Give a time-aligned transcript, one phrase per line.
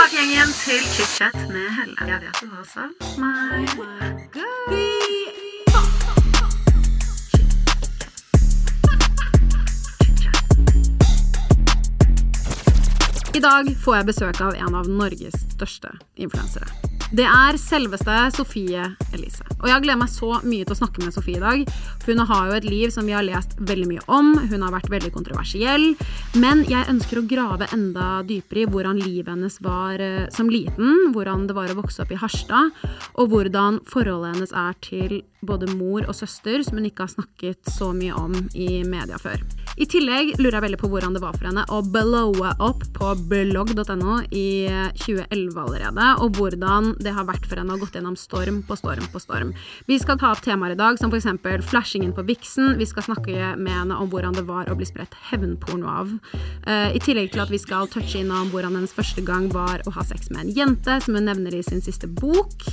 [0.00, 1.96] tilbake gjengen til chit-chat med Helle.
[2.08, 3.04] Jeg vet du har savnet.
[13.34, 16.89] I dag får jeg besøk av en av Norges største influensere.
[17.10, 19.42] Det er selveste Sofie Elise.
[19.58, 21.64] Og jeg gleder meg så mye til å snakke med Sofie i dag.
[22.06, 24.28] Hun har jo et liv som vi har lest veldig mye om.
[24.38, 25.88] Hun har vært veldig kontroversiell.
[26.38, 31.10] Men jeg ønsker å grave enda dypere i hvordan livet hennes var eh, som liten.
[31.16, 32.70] Hvordan det var å vokse opp i Harstad.
[33.18, 37.70] Og hvordan forholdet hennes er til både mor og søster, som hun ikke har snakket
[37.72, 39.40] så mye om i media før.
[39.80, 43.12] I tillegg lurer jeg veldig på hvordan det var for henne å blowe opp på
[43.30, 44.68] blogg.no i
[45.00, 49.06] 2011 allerede, og hvordan det har vært for henne å gått gjennom storm på storm
[49.12, 49.54] på storm.
[49.88, 51.30] Vi skal ta opp temaer i dag som f.eks.
[51.70, 52.74] flashingen på Vixen.
[52.80, 56.12] Vi skal snakke med henne om hvordan det var å bli spredt hevnporno av.
[56.66, 59.94] Eh, I tillegg til at vi skal touche innom hvordan hennes første gang var å
[59.96, 62.68] ha sex med en jente, som hun nevner i sin siste bok.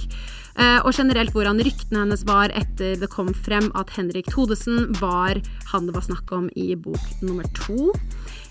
[0.58, 5.38] Eh, og generelt hvordan ryktene hennes var etter det kom frem at Henrik Thodesen var
[5.72, 7.92] han det var snakk om i bok nummer to.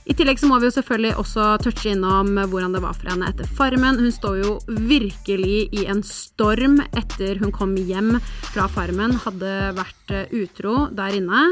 [0.06, 3.26] I tillegg så må vi jo selvfølgelig også touche innom hvordan det var for henne
[3.26, 3.98] etter Farmen.
[3.98, 4.52] Hun står jo
[4.86, 8.12] virkelig i en storm etter hun kom hjem
[8.52, 11.42] fra Farmen, hadde vært eh, utro der inne.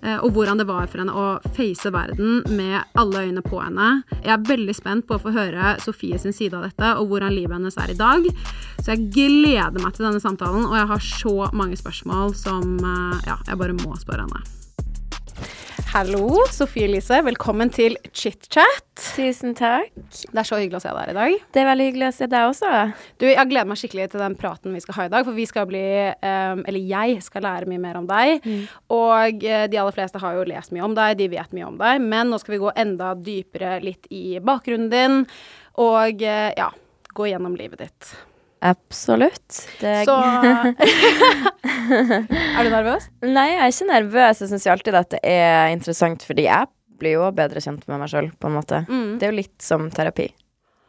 [0.00, 3.90] eh, Og hvordan det var for henne å face verden med alle øyne på henne.
[4.24, 7.36] Jeg er veldig spent på å få høre Sofie sin side av dette, og hvordan
[7.36, 8.24] livet hennes er i dag.
[8.80, 13.26] Så jeg gleder meg til denne samtalen, og jeg har så mange spørsmål som eh,
[13.28, 14.57] ja, jeg bare må spørre henne.
[15.98, 17.16] Hallo, Sofie Elise.
[17.26, 18.84] Velkommen til ChitChat.
[19.16, 19.88] Tusen takk.
[19.98, 21.34] Det er så hyggelig å se deg her i dag.
[21.50, 22.70] Det er veldig hyggelig å se deg også.
[23.18, 25.48] Du, Jeg gleder meg skikkelig til den praten vi skal ha i dag, for vi
[25.50, 25.82] skal bli
[26.22, 28.46] um, Eller jeg skal lære mye mer om deg.
[28.94, 31.82] Og eh, de aller fleste har jo lest mye om deg, de vet mye om
[31.82, 35.24] deg, men nå skal vi gå enda dypere litt i bakgrunnen din,
[35.82, 36.70] og eh, ja,
[37.10, 38.14] gå gjennom livet ditt.
[38.60, 39.68] Absolutt.
[39.80, 40.16] Det Så
[42.58, 43.08] Er du nervøs?
[43.22, 44.42] Nei, jeg er ikke nervøs.
[44.42, 48.10] Jeg syns alltid at det er interessant, fordi jeg blir jo bedre kjent med meg
[48.10, 48.82] sjøl, på en måte.
[48.88, 49.18] Mm.
[49.18, 50.28] Det er jo litt som terapi.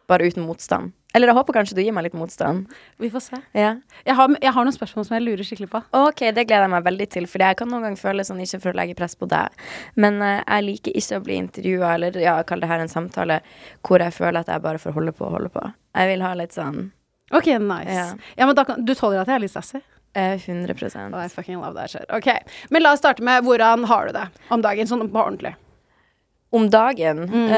[0.09, 0.95] Bare uten motstand.
[1.13, 2.69] Eller jeg håper kanskje du gir meg litt motstand.
[3.01, 3.37] Vi får se.
[3.57, 3.71] Ja.
[4.05, 5.81] Jeg har, jeg har noen spørsmål som jeg lurer skikkelig på.
[5.97, 8.61] Ok, det gleder jeg meg veldig til, for jeg kan noen ganger føle sånn, ikke
[8.61, 9.57] for å legge press på deg,
[9.97, 13.39] men uh, jeg liker ikke å bli intervjua, eller ja, kall det her en samtale,
[13.85, 15.65] hvor jeg føler at jeg bare får holde på og holde på.
[15.97, 16.91] Jeg vil ha litt sånn
[17.31, 17.93] Ok, nice.
[17.93, 18.05] Ja.
[18.37, 19.81] Ja, men kan, Du tåler at jeg er litt sassy?
[20.15, 22.05] eh, 100 Oh, I fucking love that shit.
[22.09, 22.27] Ok,
[22.69, 25.55] Men la oss starte med hvordan har du det om dagen, sånn på ordentlig?
[26.51, 27.49] Om dagen mm,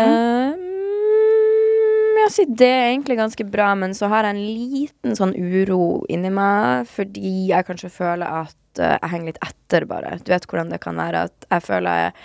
[2.31, 6.05] Jeg sier det er egentlig ganske bra, men så har jeg en liten sånn uro
[6.07, 10.13] inni meg fordi jeg kanskje føler at eh, jeg henger litt etter, bare.
[10.23, 11.25] Du vet hvordan det kan være.
[11.27, 12.15] At jeg føler jeg,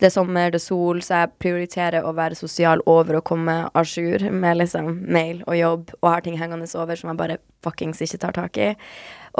[0.00, 3.60] det er sommer, det er sol, så jeg prioriterer å være sosial over å komme
[3.68, 7.40] à jour med liksom mail og jobb, og har ting hengende over som jeg bare
[7.60, 8.72] fuckings ikke tar tak i.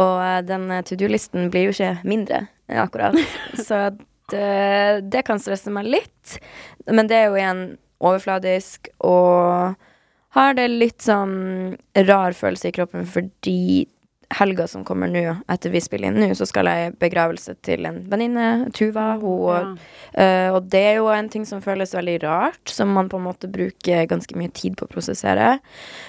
[0.05, 3.17] Og eh, den eh, to do-listen blir jo ikke mindre, akkurat.
[3.69, 3.87] så
[4.29, 4.49] det,
[5.09, 6.41] det kan stresse meg litt.
[6.93, 7.71] Men det er jo igjen
[8.05, 9.81] overfladisk, og
[10.37, 13.88] har det litt sånn rar følelse i kroppen fordi
[14.31, 17.88] helga som kommer nå, etter vi spiller inn nå, så skal jeg i begravelse til
[17.88, 19.17] en venninne, Tuva.
[19.19, 19.73] Hun,
[20.15, 23.27] eh, og det er jo en ting som føles veldig rart, som man på en
[23.27, 25.56] måte bruker ganske mye tid på å prosessere.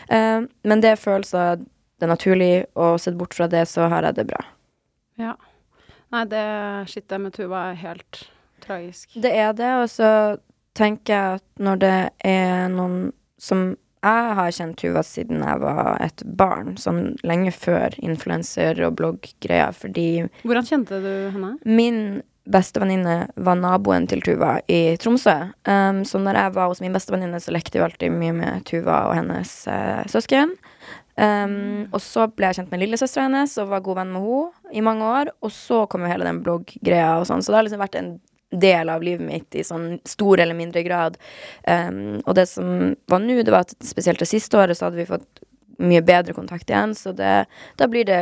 [0.06, 1.66] Uh, men det føles følelser
[2.02, 4.40] det er naturlig, og sett bort fra det, så har jeg det bra.
[5.22, 5.36] Ja.
[6.10, 6.46] Nei, det
[6.90, 8.24] shit, med Tuva er helt
[8.62, 9.14] Tragisk.
[9.22, 10.10] Det er det, og så
[10.78, 16.00] tenker jeg at når det er noen som Jeg har kjent Tuva siden jeg var
[16.02, 21.56] et barn, sånn lenge før influenser og blogggreia, fordi Hvordan kjente du henne?
[21.70, 22.22] min
[22.52, 25.36] bestevenninne var naboen til Tuva i Tromsø.
[25.70, 29.04] Um, så når jeg var hos min bestevenninne, så lekte vi alltid mye med Tuva
[29.12, 30.56] og hennes uh, søsken.
[31.22, 34.74] Um, og så ble jeg kjent med lillesøstera hennes og var god venn med henne
[34.74, 35.32] i mange år.
[35.46, 38.12] Og så kom jo hele den blogggreia og sånn, så det har liksom vært en
[38.52, 41.18] del av livet mitt i sånn stor eller mindre grad.
[41.64, 45.00] Um, og det som var nå, det var at spesielt det siste året så hadde
[45.00, 45.44] vi fått
[45.82, 47.46] mye bedre kontakt igjen, så det,
[47.80, 48.22] da blir det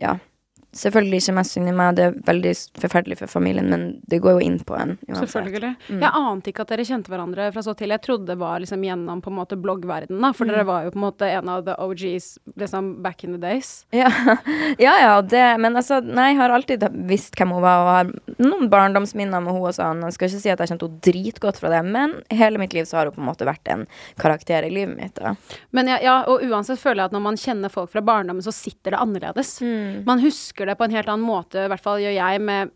[0.00, 0.16] ja,
[0.76, 1.96] selvfølgelig ikke mest synd i meg.
[1.98, 5.30] Det er veldig forferdelig for familien, men det går jo inn på en uansett.
[5.32, 5.72] Selvfølgelig.
[5.88, 6.00] Mm.
[6.04, 7.90] Jeg ante ikke at dere kjente hverandre fra så til.
[7.94, 10.32] Jeg trodde det var liksom gjennom på en måte bloggverdenen, da.
[10.32, 10.52] For Mm.
[10.54, 13.84] dere var jo på en måte en av the OGs liksom back in the days.
[13.92, 14.10] Ja,
[14.78, 18.12] ja, ja det, men altså, nei, jeg har alltid visst hvem hun var, og har
[18.38, 20.02] noen barndomsminner med henne og sånn.
[20.06, 22.84] Jeg skal ikke si at jeg kjente henne dritgodt fra det, men hele mitt liv
[22.88, 23.86] så har hun på en måte vært en
[24.20, 25.14] karakter i livet mitt.
[25.20, 25.34] Da.
[25.72, 28.52] Men ja, ja, og uansett føler jeg at når man kjenner folk fra barndommen, så
[28.54, 29.56] sitter det annerledes.
[29.62, 30.02] Mm.
[30.06, 32.70] Man husker det på en helt annen måte, i hvert fall gjør jeg, med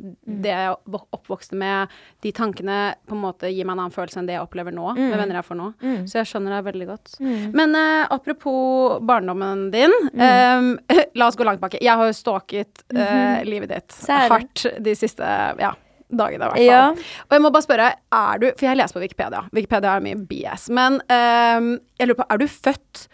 [0.44, 0.76] det jeg
[1.12, 1.92] oppvokste med.
[2.24, 2.78] De tankene
[3.08, 5.10] på en måte gir meg en annen følelse enn det jeg opplever nå, Mm.
[5.10, 5.68] med venner jeg får nå.
[6.08, 7.14] Så jeg skjønner deg veldig godt.
[7.54, 10.78] Men uh, apropos barndommen din, Um,
[11.18, 11.74] la oss gå langt bak.
[11.82, 14.30] Jeg har jo stalket eh, livet ditt Særlig.
[14.30, 15.24] hardt de siste
[15.58, 15.72] ja,
[16.10, 16.64] dagene, i hvert fall.
[16.64, 17.24] Ja.
[17.28, 19.42] Og jeg må bare spørre, er du For jeg leser på Wikipedia.
[19.56, 20.68] Wikipedia er mye BS.
[20.74, 23.06] Men um, jeg lurer på, er du født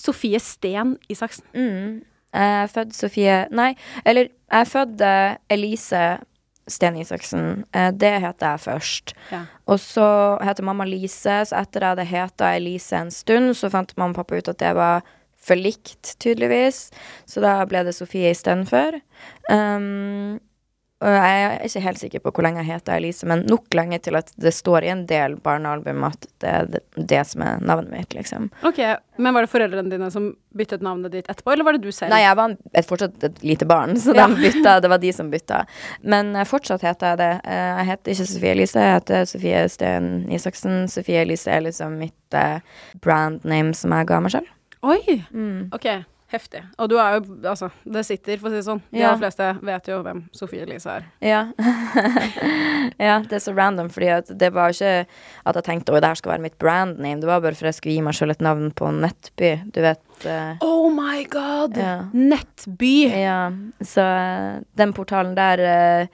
[0.00, 1.46] Sofie Sten Isaksen?
[1.54, 2.02] Mm.
[2.34, 3.72] Jeg fødte Sofie Nei,
[4.04, 6.04] eller jeg fødte eh, Elise
[6.70, 7.64] Sten Isaksen.
[7.76, 9.14] Eh, det heter jeg først.
[9.32, 9.42] Ja.
[9.66, 10.06] Og så
[10.44, 14.22] heter mamma Lise, så etter jeg hadde heta Elise en stund, så fant mamma og
[14.22, 15.04] pappa ut at det var
[15.44, 16.88] for likt, tydeligvis.
[17.28, 18.96] Så da ble det Sofie istedenfor.
[19.52, 20.53] Um, og
[21.10, 24.16] jeg er ikke helt sikker på hvor lenge jeg heter Elise, men nok lenge til
[24.16, 27.90] at det står i en del barnealbum at det er det, det som er navnet
[27.92, 28.50] mitt, liksom.
[28.64, 28.78] Ok,
[29.18, 32.10] Men var det foreldrene dine som byttet navnet ditt etterpå, eller var det du selv?
[32.10, 34.26] Nei, jeg var et, fortsatt et lite barn, så Ja.
[34.26, 35.66] de bytta, det var de som bytta.
[36.02, 37.32] Men eh, fortsatt heter jeg det.
[37.44, 40.88] Eh, Jeg heter ikke Sofie Elise, jeg heter Sofie Steen Isaksen.
[40.88, 42.58] Sofie Elise er liksom mitt eh,
[43.02, 44.46] brand name som jeg ga meg selv.
[44.82, 45.00] Oi!
[45.32, 45.70] Mm.
[45.72, 45.86] Ok,
[46.34, 46.60] heftig.
[46.78, 48.82] Og du er jo Altså, det sitter, for å si det sånn.
[48.92, 49.10] De Ja.
[49.12, 51.06] aller fleste vet jo hvem Sofie Elise er.
[51.24, 51.40] Ja.
[52.98, 54.92] ja, det er så random, fordi det var ikke
[55.46, 57.20] at jeg tenkte å, det her skal være mitt brand name.
[57.22, 59.52] Det var bare for jeg skulle gi meg selv et navn på Nettby.
[59.74, 60.02] Du vet.
[60.26, 61.76] uh, Oh my god!
[61.80, 61.96] Ja.
[62.14, 62.94] Nettby!
[63.10, 63.40] Ja,
[63.84, 66.06] så eh, den portalen der uh,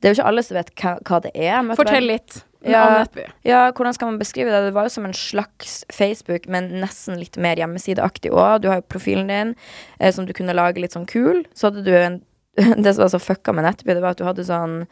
[0.00, 1.62] Det er jo ikke alle som vet hva, hva det er.
[1.78, 3.04] Fortell litt Ja.
[3.44, 4.62] Ja, hvordan skal man beskrive det?
[4.68, 8.62] Det var jo som en slags Facebook, men nesten litt mer hjemmesideaktig òg.
[8.64, 9.54] Du har jo profilen din,
[10.00, 11.44] eh, som du kunne lage litt sånn kul.
[11.54, 12.22] Så hadde du en
[12.84, 14.84] Det som var så fucka med Nettby, det var at du hadde sånn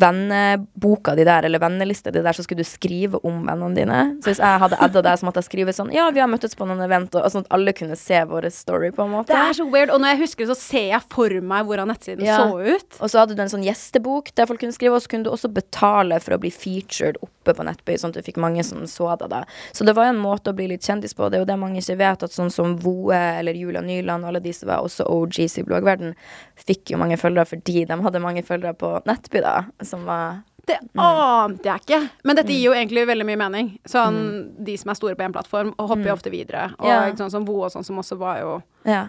[0.00, 3.98] venneboka di der, eller vennelista di der, så skulle du skrive om vennene dine.
[4.22, 6.56] Så hvis jeg hadde adda deg, så måtte jeg skrive sånn Ja, vi har møttes
[6.58, 9.32] på noen event, og, og sånn at alle kunne se vår story, på en måte.
[9.32, 9.90] Det er så weird.
[9.94, 12.38] Og når jeg husker det, så ser jeg for meg hvordan nettsiden Ja.
[12.42, 12.98] så ut.
[13.00, 15.32] Og så hadde du en sånn gjestebok der folk kunne skrive, og så kunne du
[15.34, 18.84] også betale for å bli featured oppe på Nettby, sånn at du fikk mange som
[18.86, 19.42] så deg da.
[19.74, 21.28] Så det var jo en måte å bli litt kjendis på.
[21.28, 24.40] Det er jo det mange ikke vet, at sånn som Voe eller Julia Nyland, alle
[24.40, 26.14] de som var også OGs i bloggverden,
[26.62, 29.54] fikk jo mange følgere fordi de hadde mange følgere på Nettby, da,
[29.84, 32.10] som var Det ante jeg ikke.
[32.24, 33.70] Men dette gir jo egentlig veldig mye mening.
[33.88, 36.68] Sånn, De som er store på én plattform, og hopper jo ofte videre.
[36.78, 37.10] Og Ja.
[37.18, 39.08] sånn som Vo og sånn, som også var jo Ja.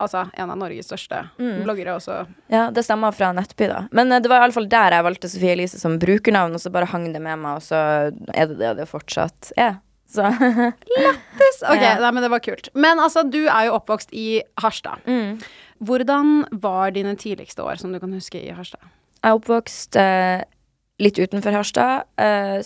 [0.00, 2.26] altså, en av Norges største bloggere også.
[2.50, 3.86] Ja, det stemmer fra Nettby, da.
[3.92, 6.86] Men eh, det var iallfall der jeg valgte Sofie Elise som brukernavn, og så bare
[6.90, 9.78] hang det med meg, og så er det det det fortsatt er.
[10.10, 10.26] Så
[11.70, 11.98] Ok, Ja.
[12.00, 12.68] nei, men det var kult.
[12.74, 14.98] Men altså, du er jo oppvokst i Harstad.
[15.82, 18.80] Hvordan var dine tidligste år, som du kan huske, i Harstad?
[19.20, 20.42] Jeg er oppvokst eh,
[21.02, 22.60] litt utenfor Harstad, eh,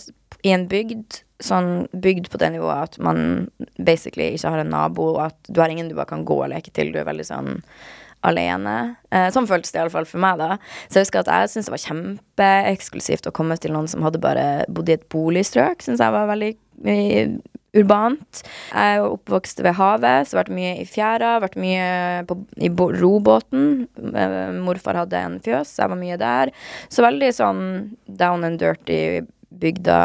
[0.45, 1.21] i en bygd.
[1.43, 5.59] Sånn bygd på det nivået at man basically ikke har en nabo, og at du
[5.59, 6.93] har ingen du bare kan gå og leke til.
[6.93, 7.49] Du er veldig sånn
[8.25, 8.95] alene.
[9.11, 10.55] Eh, sånn føltes det iallfall for meg, da.
[10.87, 14.23] Så jeg husker at jeg syntes det var kjempeeksklusivt å komme til noen som hadde
[14.23, 15.83] bare bodd i et boligstrøk.
[15.83, 16.53] Syns jeg var veldig
[16.87, 17.35] eh,
[17.75, 18.41] urbant.
[18.71, 23.85] Jeg er oppvokst ved havet, så vært mye i fjæra, vært mye på, i robåten.
[23.95, 26.53] Eh, Morfar hadde en fjøs, jeg var mye der.
[26.89, 27.63] Så veldig sånn
[28.07, 29.99] down and dirty bygda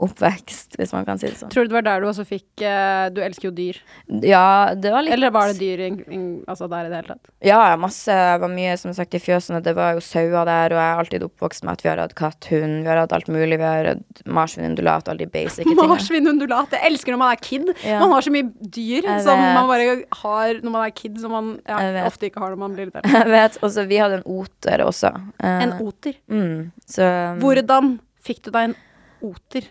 [0.00, 1.50] oppvekst, hvis man kan si det sånn.
[1.52, 3.78] Tror du det var der du også fikk uh, Du elsker jo dyr.
[4.24, 7.14] Ja, det var litt Eller var det dyr in, in, altså der i det hele
[7.14, 7.32] tatt?
[7.44, 8.08] Ja, masse.
[8.14, 9.60] Det var mye som sagt i fjøsene.
[9.64, 12.16] Det var jo sauer der, og jeg er alltid oppvokst med at vi har hatt
[12.18, 13.60] katt, hund, vi har hatt alt mulig.
[13.60, 15.88] Vi har hatt marsvin, undulat, alle de basic tingene.
[15.92, 16.76] Marsvin, undulat.
[16.76, 17.72] Jeg elsker når man er kid.
[17.84, 18.00] Ja.
[18.02, 19.88] Man har så mye dyr som man bare
[20.24, 22.96] har når man er kid, som man ja, ofte ikke har når man blir litt
[23.00, 23.16] eldre.
[23.20, 23.58] Jeg vet.
[23.64, 25.12] Og så vi hadde en oter også.
[25.40, 26.16] Uh, En oter.
[26.30, 28.86] Mm, så Hvordan fikk du deg en oter?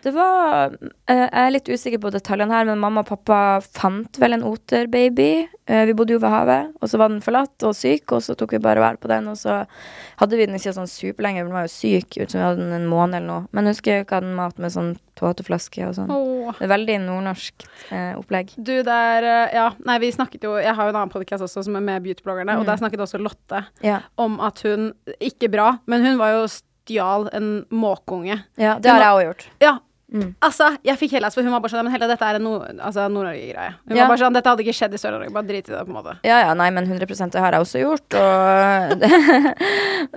[0.04, 4.20] Det var eh, Jeg er litt usikker på detaljene her, men mamma og pappa fant
[4.22, 5.30] vel en oterbaby.
[5.70, 8.34] Eh, vi bodde jo ved havet, og så var den forlatt og syk, og så
[8.38, 9.60] tok vi bare vær på den, og så
[10.20, 12.76] hadde vi den ikke sånn superlenge, den var jo syk, ut som vi hadde den
[12.78, 13.50] en måned eller noe.
[13.54, 16.10] Men husker jeg ikke hadde den mat med sånn tåteflaske og sånn.
[16.10, 16.50] Oh.
[16.56, 18.54] Det er veldig nordnorsk eh, opplegg.
[18.56, 21.64] Du, der eh, Ja, nei, vi snakket jo Jeg har jo en annen podcast også
[21.66, 24.90] som er med beautybloggerne, og der snakket også Lotte Ja, om at hun
[25.20, 26.48] Ikke bra, men hun var jo
[26.90, 28.42] stjal en måkeunge.
[28.58, 29.46] ja det har jeg òg gjort.
[29.62, 29.78] Ja.
[30.10, 30.32] Mm.
[30.42, 32.64] Altså, jeg fikk Hellas, for hun var bare sånn Men Helle, dette er en nord
[32.82, 33.76] altså, Nord-Norge-greie.
[33.86, 34.02] Hun Ja.
[34.02, 35.30] var bare sånn Dette hadde ikke skjedd i Sør-Norge.
[35.36, 36.16] Bare drit i det, på en måte.
[36.26, 38.98] Ja, ja, nei, men 100% det har jeg også gjort, og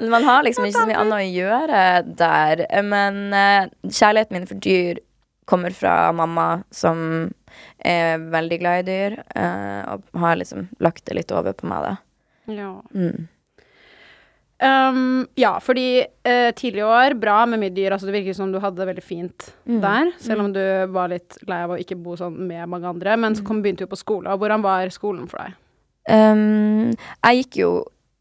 [0.16, 1.84] Man har liksom ikke så mye annet å gjøre
[2.24, 2.56] der.
[2.82, 4.98] Men uh, kjærligheten min for dyr
[5.46, 7.30] kommer fra mamma, som
[7.86, 11.86] er veldig glad i dyr, uh, og har liksom lagt det litt over på meg,
[11.86, 11.94] da.
[12.50, 12.82] Ja.
[12.96, 13.28] Mm.
[14.64, 17.92] Um, ja, fordi uh, tidlig i år, bra med mye dyr.
[17.92, 19.82] Altså, det virker som du hadde det veldig fint Mm.
[19.82, 20.62] der, selv om du
[20.94, 23.18] var litt lei av å ikke bo sånn med mange andre.
[23.18, 23.40] Men Mm.
[23.40, 25.54] så kom, begynte du på skole, og hvordan var skolen for deg?
[26.10, 26.94] Um,
[27.24, 27.72] jeg gikk jo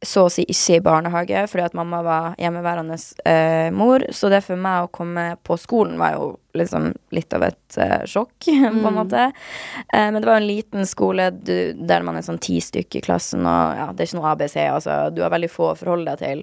[0.03, 2.97] så å si ikke i barnehage fordi at mamma var hjemmeværende
[3.27, 7.45] uh, mor, så det for meg å komme på skolen var jo liksom litt av
[7.47, 8.37] et uh, sjokk,
[8.83, 9.29] på en måte.
[9.93, 13.05] Uh, men det var en liten skole du, der man er sånn ti stykker i
[13.07, 14.97] klassen, og ja, det er ikke noe ABC, altså.
[15.15, 16.43] Du har veldig få å forholde deg til.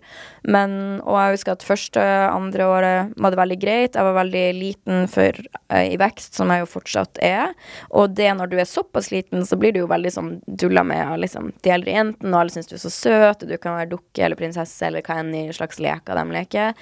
[0.50, 0.74] Men,
[1.04, 3.98] og jeg husker at første, andre året var det veldig greit.
[3.98, 7.54] Jeg var veldig liten for, uh, i vekst, som jeg jo fortsatt er.
[7.94, 11.20] Og det når du er såpass liten, så blir du jo veldig sånn dulla med
[11.24, 13.94] liksom, de eldre jentene, og alle syns du er så søt, og du kan være
[13.94, 16.74] dukke eller prinsesse eller hva enn i slags leker de leker.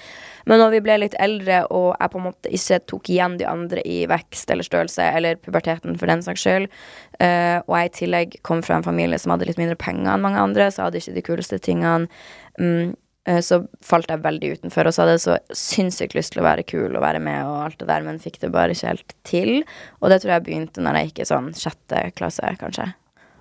[0.48, 3.48] Men når vi ble litt eldre, og jeg på en måte ikke tok igjen de
[3.50, 6.72] andre i vekst eller størrelse, eller puberteten for den saks skyld,
[7.18, 10.22] Uh, og jeg i tillegg kom fra en familie som hadde litt mindre penger enn
[10.22, 12.06] mange andre, så hadde ikke de kuleste tingene,
[12.58, 12.96] Um,
[13.44, 16.64] så falt jeg veldig utenfor, og så hadde jeg så sinnssykt lyst til å være
[16.64, 19.52] kul og være med og alt det der, men fikk det bare ikke helt til.
[20.00, 22.88] Og det tror jeg begynte når jeg gikk i sånn sjette klasse, kanskje.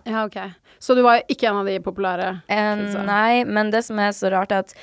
[0.06, 0.40] Ja, ok.
[0.83, 2.33] Så du var ikke en av de populære?
[2.50, 4.75] Eh, nei, men det som er så rart, er at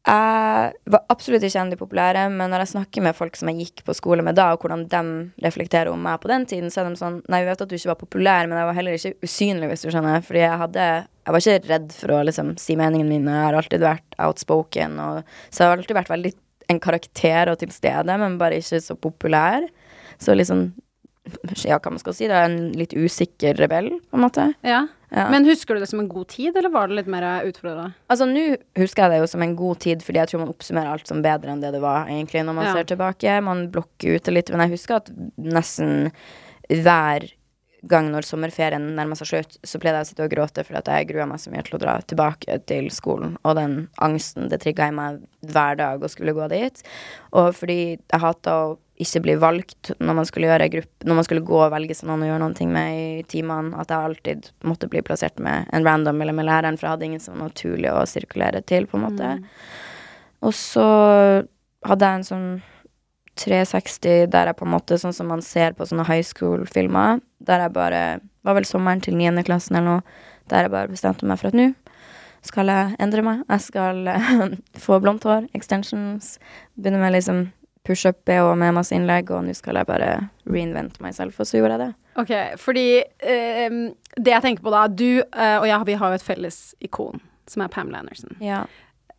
[0.00, 3.50] jeg var absolutt ikke en av de populære, men når jeg snakker med folk som
[3.50, 5.00] jeg gikk på skole med da, og hvordan de
[5.44, 7.76] reflekterer om meg på den tiden, så er de sånn Nei, vi vet at du
[7.76, 10.24] ikke var populær, men jeg var heller ikke usynlig, hvis du skjønner.
[10.24, 13.46] Fordi jeg hadde Jeg var ikke redd for å liksom si meningen min, og jeg
[13.46, 16.32] har alltid vært outspoken, og Så jeg har alltid vært veldig
[16.70, 19.68] en karakter og til stede, men bare ikke så populær.
[20.18, 20.70] Så liksom
[21.62, 22.46] Ja, hva man skal si, da.
[22.48, 24.48] En litt usikker rebell, på en måte.
[24.64, 24.86] Ja.
[25.10, 25.24] Ja.
[25.32, 27.94] Men husker du det som en god tid, eller var det litt mer utfordrende?
[28.10, 28.44] Altså, nå
[28.78, 31.22] husker jeg det jo som en god tid, fordi jeg tror man oppsummerer alt som
[31.24, 32.74] bedre enn det det var, egentlig, når man Ja.
[32.78, 33.40] ser tilbake.
[33.42, 34.50] Man blokker ut det litt.
[34.54, 36.12] Men jeg husker at nesten
[36.70, 37.26] hver
[37.88, 40.90] gang når sommerferien nærma seg slutt, så pleide jeg å sitte og gråte fordi at
[40.92, 43.36] jeg grua meg så mye til å dra tilbake til skolen.
[43.42, 46.82] Og den angsten det trigga i meg hver dag å skulle gå dit.
[47.32, 51.26] Og fordi jeg hata å ikke bli valgt når man skulle gjøre gruppe Når man
[51.26, 53.72] skulle gå og velge seg noen å gjøre noe med i timene.
[53.80, 57.08] At jeg alltid måtte bli plassert med en random eller med læreren, for jeg hadde
[57.08, 59.30] ingen som var naturlig å sirkulere til, på en måte.
[60.44, 60.86] Og så
[61.86, 62.48] hadde jeg en sånn
[63.40, 67.66] 360 der jeg på en måte, sånn som man ser på sånne high school-filmer, der
[67.66, 68.02] jeg bare
[68.40, 69.42] Var vel sommeren til 9.
[69.44, 71.66] klassen eller noe, der jeg bare bestemte meg for at nå
[72.46, 73.42] skal jeg endre meg.
[73.48, 74.30] Jeg skal eh,
[74.84, 76.38] få blondt hår, extensions,
[76.76, 77.50] begynne med liksom
[77.88, 80.10] pushup-BH med masse innlegg, og nå skal jeg bare
[80.50, 81.90] reinvente meg selv, og så gjorde jeg det.
[82.20, 83.80] Ok, fordi eh,
[84.16, 87.22] det jeg tenker på da Du eh, og jeg, vi har jo et felles ikon,
[87.48, 88.36] som er Pamela Anderson.
[88.44, 88.64] Ja.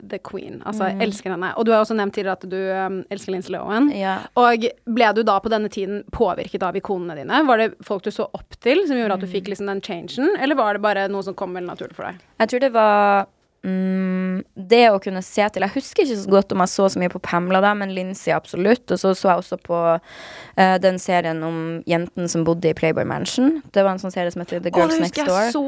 [0.01, 0.61] The Queen.
[0.65, 1.51] Altså, jeg elsker henne.
[1.59, 3.91] Og du har også nevnt tidligere at du um, elsker Lindsay Lohan.
[3.93, 4.15] ja.
[4.39, 7.43] Og ble du da på denne tiden påvirket av ikonene dine?
[7.47, 10.33] Var det folk du så opp til som gjorde at du fikk liksom den changen,
[10.41, 12.25] eller var det bare noe som kom veldig naturlig for deg?
[12.41, 13.29] Jeg tror det var
[13.67, 14.41] mm,
[14.71, 17.11] det å kunne se til Jeg husker ikke så godt om jeg så så mye
[17.13, 18.83] på Pamela da, men Lindsay absolutt.
[18.91, 21.57] Og så så jeg også på uh, den serien om
[21.89, 23.59] jenten som bodde i Playboy Mansion.
[23.73, 25.63] Det var en sånn serie som heter The Girls oh, Next husker jeg så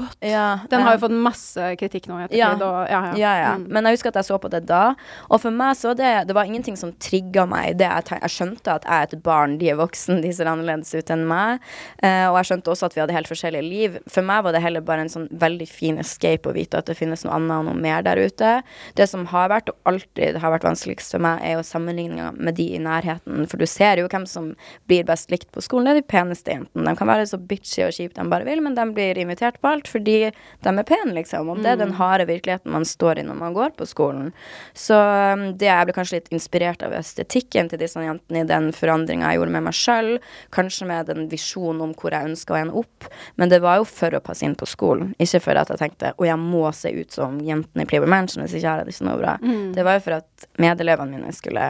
[0.00, 0.18] godt!
[0.24, 2.28] Ja, Den har jo fått masse kritikk nå i.
[2.36, 2.52] Ja.
[2.56, 3.32] Og, ja, ja.
[3.40, 3.54] Ja.
[3.58, 3.66] Mm.
[3.72, 4.82] Men jeg husker at jeg så på det da.
[5.30, 7.78] Og for meg så det Det var ingenting som trigga meg.
[7.80, 10.92] Det jeg, jeg skjønte at jeg er et barn, de er voksen, de ser annerledes
[10.94, 11.64] ut enn meg.
[12.02, 13.98] Uh, og jeg skjønte også at vi hadde helt forskjellige liv.
[14.10, 16.98] For meg var det heller bare en sånn veldig fin escape å vite at det
[16.98, 18.52] finnes noe noe annet og noe mer der ute.
[18.98, 22.58] Det som har vært, og alltid har vært vanskeligst for meg, er jo sammenligninga med
[22.58, 23.46] de i nærheten.
[23.50, 24.52] For du ser jo hvem som
[24.90, 25.88] blir best likt på skolen.
[25.88, 26.86] Det er de peneste jentene.
[26.90, 29.70] De kan være så bitchy og kjipe de bare vil, men de blir invitert på
[29.70, 31.48] alt fordi de er pene, liksom.
[31.52, 34.30] Og det er den harde virkeligheten man står i når man går på skolen.
[34.76, 38.70] Så um, det jeg ble kanskje litt inspirert av estetikken til disse jentene i den
[38.76, 40.10] forandringa jeg gjorde med meg sjøl,
[40.54, 43.08] kanskje med den visjonen om hvor jeg ønska å ende opp,
[43.40, 46.14] men det var jo for å passe inn på skolen, ikke for at jeg tenkte
[46.16, 48.94] å, jeg må se ut som jentene i Playboy Mansion hvis ikke jeg har det
[48.94, 49.36] ikke noe bra.
[49.76, 51.68] Det var jo for at medelevene mine skulle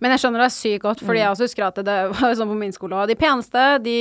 [0.00, 2.60] Men jeg skjønner deg sykt godt, fordi jeg også husker at det var sånn på
[2.60, 3.00] min skole.
[3.00, 3.10] òg.
[3.10, 3.98] de peneste, de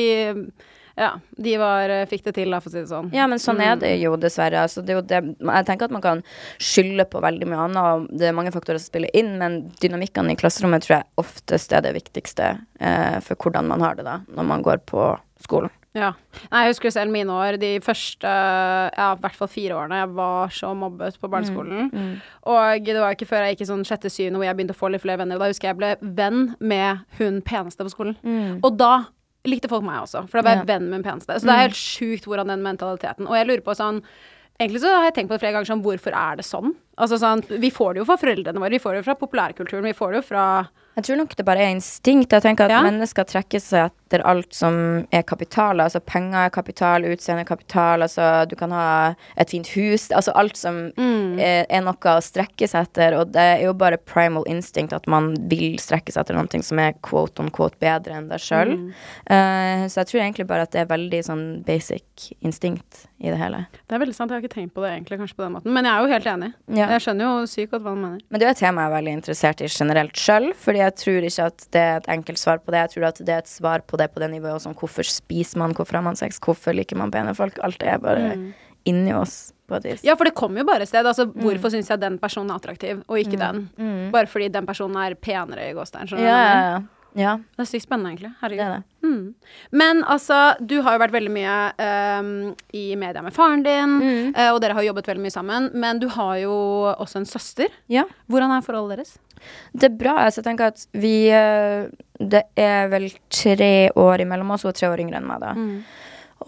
[1.00, 3.10] Ja, de var Fikk det til, da, for å si det sånn.
[3.16, 4.66] Ja, men sånn er det jo dessverre.
[4.68, 6.24] Altså, det jo det, jeg tenker at man kan
[6.60, 10.40] skylde på veldig mye annet, det er mange faktorer som spiller inn, men dynamikkene i
[10.40, 14.50] klasserommet tror jeg oftest er det viktigste eh, for hvordan man har det da, når
[14.52, 15.14] man går på
[15.48, 15.72] skolen.
[15.94, 16.14] Ja.
[16.52, 17.58] Nei, jeg husker selv mine år.
[17.60, 19.98] De første, ja, i hvert fall fire årene.
[20.06, 21.90] Jeg var så mobbet på barneskolen.
[22.48, 24.92] Og det var ikke før jeg gikk i sånn sjette-syvende hvor jeg begynte å få
[24.94, 25.38] litt flere venner.
[25.42, 28.16] Da husker jeg jeg ble venn med hun peneste på skolen.
[28.64, 29.06] Og da
[29.44, 30.70] likte folk meg også, for da var jeg Ja.
[30.78, 31.34] venn med hun peneste.
[31.42, 34.04] Så det er helt sjukt hvordan den mentaliteten Og jeg lurer på sånn
[34.62, 36.76] Egentlig så har jeg tenkt på det flere ganger sånn Hvorfor er det sånn?
[37.02, 39.84] Altså sånn Vi får det jo fra foreldrene våre, vi får det jo fra populærkulturen,
[39.90, 40.46] vi får det jo fra
[40.98, 42.34] Jeg tror nok det bare er instinkt.
[42.36, 42.82] Jeg tenker at Ja.
[42.84, 45.80] mennesker trekker seg etter alt som er kapital.
[45.80, 50.10] Altså penger er kapital, utseende er kapital, altså du kan ha et fint hus.
[50.12, 53.16] Altså alt som er, er noe å strekke seg etter.
[53.22, 56.80] Og det er jo bare primal instinct at man vil strekke seg etter noe som
[56.80, 58.76] er quote on quote bedre enn deg sjøl.
[59.32, 63.66] så jeg tror egentlig bare at det er veldig sånn basic instinkt i det hele.
[63.88, 65.72] Det er veldig sant, jeg har ikke tenkt på det egentlig kanskje på den måten.
[65.72, 66.52] Men jeg er jo helt enig.
[66.74, 66.88] Ja.
[66.96, 68.22] Jeg skjønner jo sykt godt hva du mener.
[68.30, 71.28] Men det er et tema jeg er veldig interessert i generelt sjøl, fordi jeg tror
[71.30, 72.84] ikke at det er et enkelt svar på det.
[72.84, 75.62] Jeg tror at det er et svar på det på det nivået som hvorfor spiser
[75.62, 77.60] man, hvorfor har man sex, hvorfor liker man pene folk.
[77.64, 78.36] Alt er bare
[78.90, 79.54] inni oss.
[80.04, 81.06] Ja, for det kommer jo bare et sted.
[81.08, 83.70] Altså, hvorfor syns jeg den personen er attraktiv, og ikke den?
[84.12, 86.10] Bare fordi den personen er penere i gåstein.
[86.10, 86.82] Skjønner du jeg
[87.16, 87.38] ja.
[87.58, 88.30] Det er sykt spennende, egentlig.
[88.32, 88.62] Det Herregud.
[88.66, 88.84] er det.
[89.04, 89.34] Mm.
[89.72, 91.56] Men altså, du har jo vært veldig mye
[92.22, 94.36] um, i media med faren din, Mm.
[94.36, 95.70] eh, og dere har jobbet veldig mye sammen.
[95.74, 96.54] Men du har jo
[96.98, 97.68] også en søster.
[97.90, 98.06] Ja.
[98.30, 99.18] Hvordan er forholdet deres?
[99.74, 100.18] Det er bra.
[100.26, 101.88] Altså, jeg tenker at vi eh,
[102.22, 105.56] Det er vel tre år imellom oss, hun er tre år yngre enn meg, da.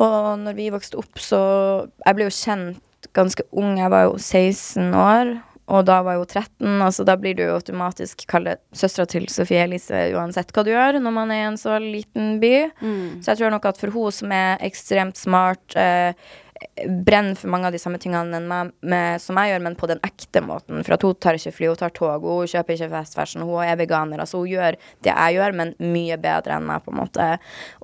[0.03, 3.75] Og når vi vokste opp, så Jeg ble jo kjent ganske ung.
[3.77, 5.33] Jeg var jo 16 år.
[5.71, 9.61] Og da var jo 13, altså da blir du jo automatisk kalt søstera til Sofie
[9.63, 12.55] Elise uansett hva du gjør når man er i en så liten by.
[13.23, 16.11] Så jeg tror nok at for hun som er ekstremt smart, eh,
[17.05, 20.01] brenner for mange av de samme tingene meg, med, som jeg gjør, men på den
[20.05, 20.83] ekte måten.
[20.85, 23.63] For at hun tar ikke fly, hun tar tog, hun kjøper ikke fast fashion, hun
[23.65, 24.21] er veganer.
[24.23, 27.27] Altså hun gjør det jeg gjør, men mye bedre enn meg, på en måte.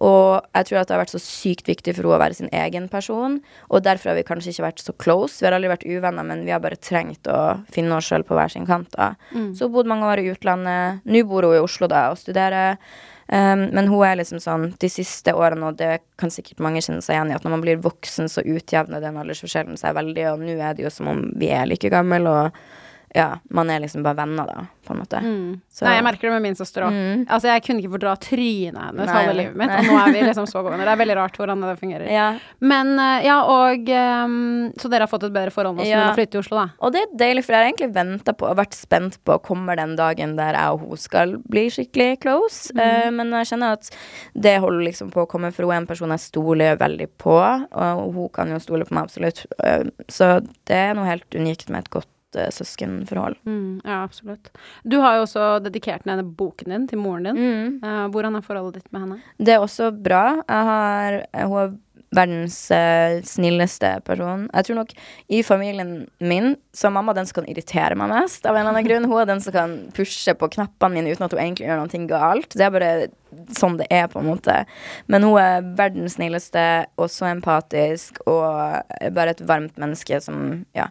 [0.06, 2.54] Og jeg tror at det har vært så sykt viktig for henne å være sin
[2.56, 3.40] egen person,
[3.70, 5.40] og derfor har vi kanskje ikke vært så close.
[5.42, 7.40] Vi har aldri vært uvenner, men vi har bare trengt å
[7.74, 8.92] finne oss sjøl på hver sin kant.
[8.98, 9.14] da.
[9.56, 11.06] Så hun bodde mange år i utlandet.
[11.06, 12.78] Nå bor hun i Oslo da og studerer.
[13.30, 17.04] Um, men hun er liksom sånn de siste årene, og det kan sikkert mange kjenne
[17.06, 20.42] seg igjen i, at når man blir voksen, så utjevner den aldersforskjellen seg veldig, og
[20.42, 22.79] nå er det jo som om vi er like gamle, og
[23.16, 25.20] ja, man er liksom bare venner, da, på en måte.
[25.74, 26.94] Så- Nei, jeg merker det med min søster òg.
[26.94, 27.26] Mm.
[27.28, 29.80] Altså, jeg kunne ikke fordra trynet hennes halve livet mitt, nei.
[29.80, 30.86] og nå er vi liksom så gode venner.
[30.86, 32.06] Det er veldig rart hvordan det fungerer.
[32.14, 32.28] Ja.
[32.62, 36.04] Men eh, ja, og um, Så dere har fått et bedre forhold nå som Ja.
[36.06, 36.68] dere flytter til Oslo, da?
[36.86, 39.76] Og det er deilig, for jeg har egentlig venta på og vært spent på kommer
[39.80, 42.70] den dagen der jeg og hun skal bli skikkelig close.
[42.78, 43.90] Eh, men jeg kjenner at
[44.38, 47.40] det holder liksom på å komme, for hun er en person jeg stoler veldig på.
[47.74, 49.46] Og hun kan jo stole på meg absolutt.
[49.64, 53.40] Uh, så det er noe helt unikt med et godt eh, søskenforhold.
[53.48, 54.52] Mm, ja, absolutt.
[54.84, 57.80] Du har jo også dedikert denne boken din til moren din.
[57.84, 59.22] Eh, hvordan er forholdet ditt med henne?
[59.38, 60.26] Det er også bra.
[60.44, 61.78] Jeg har, hun er
[62.16, 64.48] verdens uh, snilleste person.
[64.54, 64.94] Jeg tror nok
[65.30, 68.46] i familien min så er mamma den som kan irritere meg mest.
[68.46, 69.10] Av en eller annen grunn.
[69.10, 72.06] Hun er den som kan pushe på knappene mine uten at hun egentlig gjør noe
[72.10, 72.56] galt.
[72.56, 72.94] Det er bare
[73.58, 74.56] sånn det er, på en måte.
[75.08, 76.66] Men hun er verdens snilleste
[76.98, 78.82] og så empatisk og
[79.14, 80.90] bare et varmt menneske som Ja.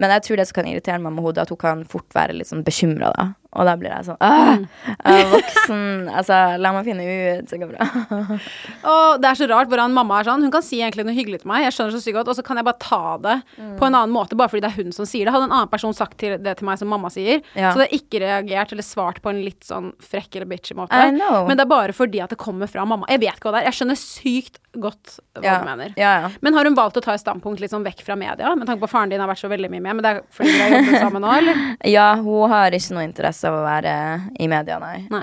[0.00, 2.38] Men jeg tror det som kan irritere meg med er at hun kan fort være
[2.38, 3.26] litt sånn bekymra, da.
[3.58, 4.60] Og da blir jeg sånn Åh,
[5.02, 5.80] jeg er voksen.
[6.14, 8.36] Altså, la meg finne ut, så går det bra.
[8.92, 10.44] Og det er så rart hvordan mamma er sånn.
[10.46, 12.44] Hun kan si egentlig noe hyggelig til meg, jeg skjønner så sykt godt, og så
[12.46, 13.34] kan jeg bare ta det
[13.80, 15.34] på en annen måte, bare fordi det er hun som sier det.
[15.34, 17.72] Hadde en annen person sagt til det til meg som mamma sier, Ja.
[17.72, 20.94] så hadde jeg ikke reagert eller svart på en litt sånn frekk eller bitchy måte.
[20.94, 23.08] Men det er bare fordi at det kommer fra mamma.
[23.10, 23.70] Jeg vet ikke hva det er.
[23.72, 25.58] Jeg skjønner sykt godt hva Ja.
[25.58, 25.94] du mener.
[25.98, 26.30] Ja, ja.
[26.40, 28.54] Men har hun valgt å ta et standpunkt litt sånn vekk fra media?
[28.54, 30.52] Med tanke på faren din har vært så veldig mye med, men det er fordi
[30.54, 31.64] dere har jobbet sammen nå, eller?
[31.90, 33.92] Ja, hun har ikke noe interesse av å være
[34.40, 35.06] i media, nei.
[35.12, 35.20] Nei.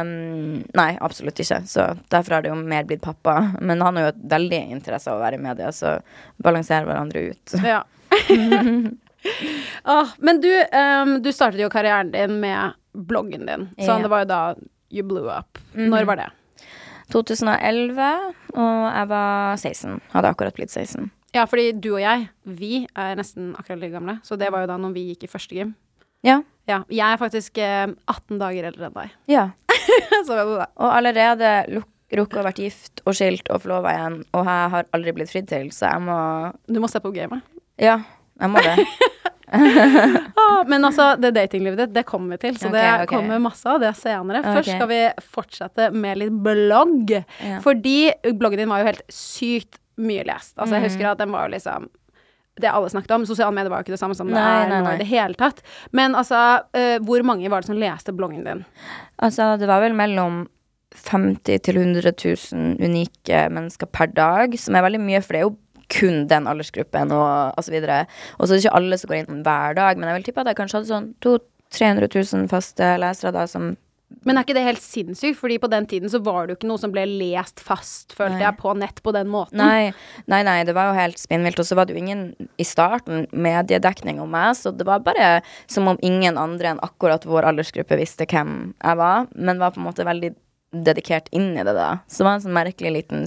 [0.00, 0.10] Um,
[0.76, 1.62] nei, absolutt ikke.
[1.68, 3.36] Så derfor har det jo mer blitt pappa.
[3.60, 5.96] Men han har jo veldig interesse av å være i media, så
[6.42, 7.56] balanserer hverandre ut.
[7.64, 7.82] Ja.
[9.96, 13.68] ah, men du, um, du startet jo karrieren din med bloggen din.
[13.78, 13.98] Så Ja.
[14.02, 14.40] det var jo da
[14.90, 15.58] you blew up.
[15.74, 16.30] Når var det?
[17.12, 20.00] 2011, og jeg var 16.
[20.12, 21.10] Hadde akkurat blitt 16.
[21.36, 24.18] Ja, fordi du og jeg, vi er nesten akkurat like gamle.
[24.24, 25.74] Så det var jo da når vi gikk i første gym.
[26.26, 26.40] Ja.
[26.66, 29.12] Ja, jeg er faktisk eh, 18 dager eldre enn deg.
[29.30, 29.44] ja.
[30.26, 30.38] så.
[30.42, 31.50] Og allerede
[32.10, 35.46] rukket å vært gift og skilt og forlova igjen, og jeg har aldri blitt fridd
[35.50, 36.16] til, så jeg må
[36.66, 37.44] Du må se på gamet.
[37.78, 38.00] Ja,
[38.40, 38.74] jeg må det.
[40.36, 42.56] Ah, men altså, det datinglivet ditt, det kommer vi til.
[42.58, 43.10] Så okay, det okay.
[43.12, 44.42] kommer masse av det senere.
[44.42, 45.00] Først skal vi
[45.34, 47.12] fortsette med litt blogg.
[47.14, 47.60] Ja.
[47.64, 47.98] Fordi
[48.38, 50.54] bloggen din var jo helt sykt mye lest.
[50.56, 50.82] Altså, Mhm.
[50.82, 51.88] jeg husker at den var jo liksom
[52.60, 53.26] det alle snakket om.
[53.28, 55.38] Sosiale medier var jo ikke det samme som det er nei, nå i det hele
[55.38, 55.62] tatt.
[55.96, 56.42] Men altså,
[56.76, 58.64] uh, hvor mange var det som leste bloggen din?
[59.22, 60.44] Altså, det var vel mellom
[60.96, 65.48] 50 til 100 000 unike mennesker per dag, som er veldig mye, for det er
[65.48, 65.56] jo
[65.92, 67.76] kun den aldersgruppen og, osv.
[67.76, 70.42] Og så er det ikke alle som går inn hver dag, men jeg vil tippe
[70.42, 73.74] at jeg kanskje hadde sånn 200 000-300 000 faste lesere da som
[74.26, 75.38] Men er ikke det helt sinnssykt?
[75.38, 78.38] Fordi på den tiden så var det jo ikke noe som ble lest fast, følte
[78.38, 78.44] Nei.
[78.44, 79.58] jeg, på nett på den måten.
[79.58, 79.92] Nei,
[80.30, 81.58] nei, nei, det var jo helt spinnvilt.
[81.62, 85.40] Og så var det jo ingen i starten mediedekning om meg, så det var bare
[85.70, 89.82] som om ingen andre enn akkurat vår aldersgruppe visste hvem jeg var, men var på
[89.82, 90.34] en måte veldig
[90.86, 91.96] dedikert inn i det, da.
[92.06, 93.26] Så det var en sånn merkelig liten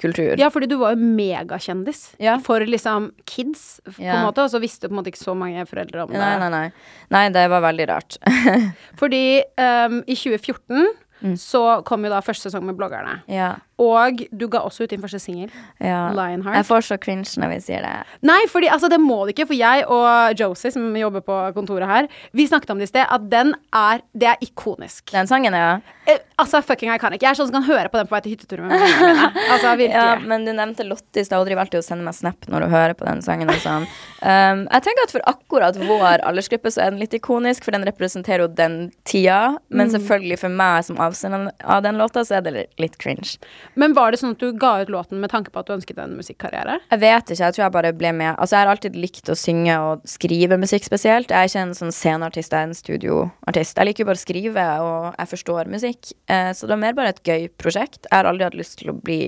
[0.00, 0.38] subkultur.
[0.38, 2.38] Ja, fordi du var jo megakjendis Ja.
[2.38, 4.24] for liksom kids, på en Ja.
[4.26, 6.18] måte, og så visste på en måte ikke så mange foreldre om det.
[6.18, 6.72] Nei, nei, nei.
[7.10, 8.16] Nei, det var veldig rart.
[8.96, 10.86] Fordi um, i 2014
[11.24, 11.32] Mm.
[11.40, 13.22] så kom jo da første sesong med bloggerne.
[13.26, 15.50] ja, Og du ga også ut din første singel.
[15.84, 16.06] ja.
[16.16, 16.56] Lionheart.
[16.56, 17.92] Jeg får så cringe når vi sier det.
[18.24, 21.88] Nei, fordi altså, det må du ikke, for jeg og Josie, som jobber på kontoret
[21.90, 25.10] her, vi snakket om det i sted, at den er Det er ikonisk.
[25.12, 25.80] Den sangen, ja.
[26.08, 27.26] Eh, altså, fucking jeg kan ikke.
[27.26, 29.28] Jeg er sånn som kan høre på den på vei til hyttetur med mine.
[29.52, 29.92] Altså, virkelig.
[29.92, 32.64] Ja, men du nevnte Lotte i stad, og driver alltid og sender meg snap når
[32.64, 33.50] du hører på den sangen.
[33.52, 33.86] Og sånn.
[34.30, 37.84] um, jeg tenker at for akkurat vår aldersgruppe så er den litt ikonisk, for den
[37.88, 39.58] representerer jo den tida.
[39.68, 43.36] Men selvfølgelig for meg som avsender av den låta, så er det litt cringe.
[43.76, 45.98] Men var det sånn at du ga ut låten med tanke på at du ønsket
[46.00, 46.78] en musikkarriere?
[46.90, 48.32] Jeg vet ikke, jeg tror jeg bare ble med.
[48.40, 51.28] Altså, jeg har alltid likt å synge og skrive musikk spesielt.
[51.28, 53.76] Jeg er ikke en sånn sceneartist, jeg er en studioartist.
[53.76, 56.14] Jeg liker jo bare å skrive, og jeg forstår musikk.
[56.32, 58.06] Eh, så det var mer bare et gøy prosjekt.
[58.08, 59.20] Jeg har aldri hatt lyst til å bli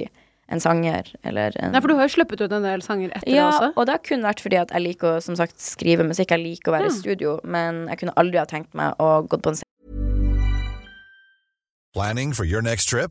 [0.48, 3.28] en sanger eller en Nei, for du har jo sluppet ut en del sanger etter
[3.28, 3.66] Ja, det også.
[3.68, 6.32] Ja, og det har kun vært fordi at jeg liker å som sagt, skrive musikk.
[6.32, 6.94] Jeg liker å være Ja.
[6.94, 9.60] i studio, men jeg kunne aldri ha tenkt meg å gå på en
[11.92, 13.10] Planning for your next trip?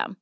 [0.00, 0.16] system.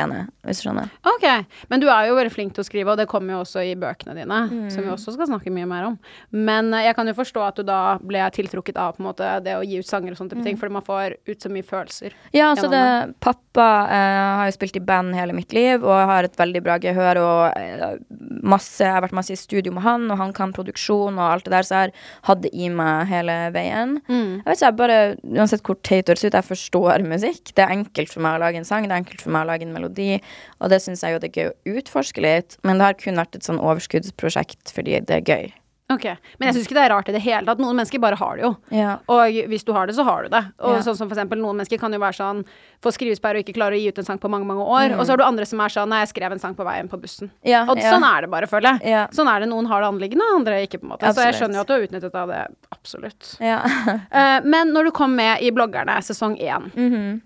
[0.00, 0.90] Scene, hvis du skjønner.
[1.06, 1.26] Ok,
[1.70, 3.74] men du er jo veldig flink til å skrive, og det kommer jo også i
[3.78, 4.70] bøkene dine, Mm.
[4.72, 5.98] som vi også skal snakke mye mer om.
[6.32, 9.28] Men eh, jeg kan jo forstå at du da ble tiltrukket av på en måte
[9.44, 11.62] det å gi ut sanger og sånne type ting, fordi man får ut så mye
[11.66, 12.12] følelser.
[12.32, 16.24] Ja, altså det, pappa eh, har jo spilt i band hele mitt liv, og har
[16.24, 17.96] et veldig bra gehør, og eh,
[18.42, 21.44] masse, jeg har vært masse i studio med han, og han kan produksjon og alt
[21.44, 21.92] det der, så jeg har
[22.30, 23.98] hatt det i meg hele veien.
[24.08, 24.98] Jeg vet ikke, jeg bare,
[25.36, 27.52] uansett hvor teit det høres ut, jeg forstår musikk.
[27.54, 29.50] Det er enkelt for meg å lage en sang, det er enkelt for meg å
[29.50, 29.89] lage en melodi.
[29.90, 30.20] Melodi,
[30.60, 33.16] og det syns jeg jo det er gøy å utforske litt, men det har kun
[33.16, 35.52] vært et sånn overskuddsprosjekt fordi det er gøy.
[35.90, 36.04] Ok,
[36.38, 37.58] Men jeg syns ikke det er rart i det hele tatt.
[37.58, 38.50] Noen mennesker bare har det jo.
[38.70, 38.92] Ja.
[39.10, 40.44] Og hvis du har det, så har du det.
[40.60, 40.82] Og Ja.
[40.86, 42.44] sånn som for eksempel noen mennesker kan jo være sånn
[42.80, 44.94] få skrivesperre og ikke klare å gi ut en sang på mange, mange år.
[44.96, 46.88] Og så har du andre som er sånn nei, jeg skrev en sang på veien
[46.88, 47.26] på bussen.
[47.42, 47.50] Mm.
[47.50, 49.08] Ja, og sånn er det bare, føler jeg.
[49.10, 49.48] Sånn er det.
[49.48, 51.10] Noen har det anliggende, andre ikke, på en måte.
[51.12, 52.46] Så jeg skjønner jo at du har utnyttet av det.
[52.70, 53.36] Absolutt.
[53.40, 53.58] Ja.
[54.12, 57.20] Eh, men når du kom med i Bloggerne sesong én, Mhm.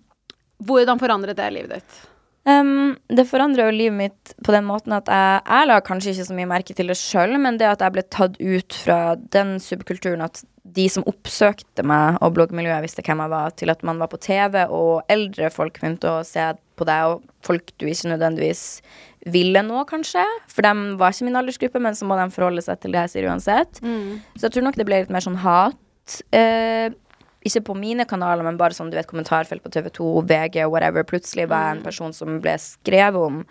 [0.64, 2.00] hvordan forandret det livet ditt?
[2.44, 6.26] Um, det forandrer jo livet mitt på den måten at jeg, jeg la kanskje ikke
[6.28, 8.98] så mye merke til det sjøl, men det at jeg ble tatt ut fra
[9.32, 10.42] den subkulturen at
[10.76, 14.20] de som oppsøkte meg og bloggmiljøet visste hvem jeg var, til at man var på
[14.20, 18.64] TV, og eldre folk begynte å se på deg, og folk du ikke nødvendigvis
[19.32, 20.24] ville nå, kanskje.
[20.52, 23.12] For de var ikke min aldersgruppe, men så må de forholde seg til det jeg
[23.14, 23.80] sier uansett.
[24.36, 25.80] Så jeg tror nok det ble litt mer sånn hat.
[26.36, 26.90] Eh,
[27.44, 31.04] ikke på mine kanaler, men bare sånn, du vet, kommentarfelt på TV2, VG, whatever.
[31.04, 33.42] Plutselig var jeg en person som ble skrevet om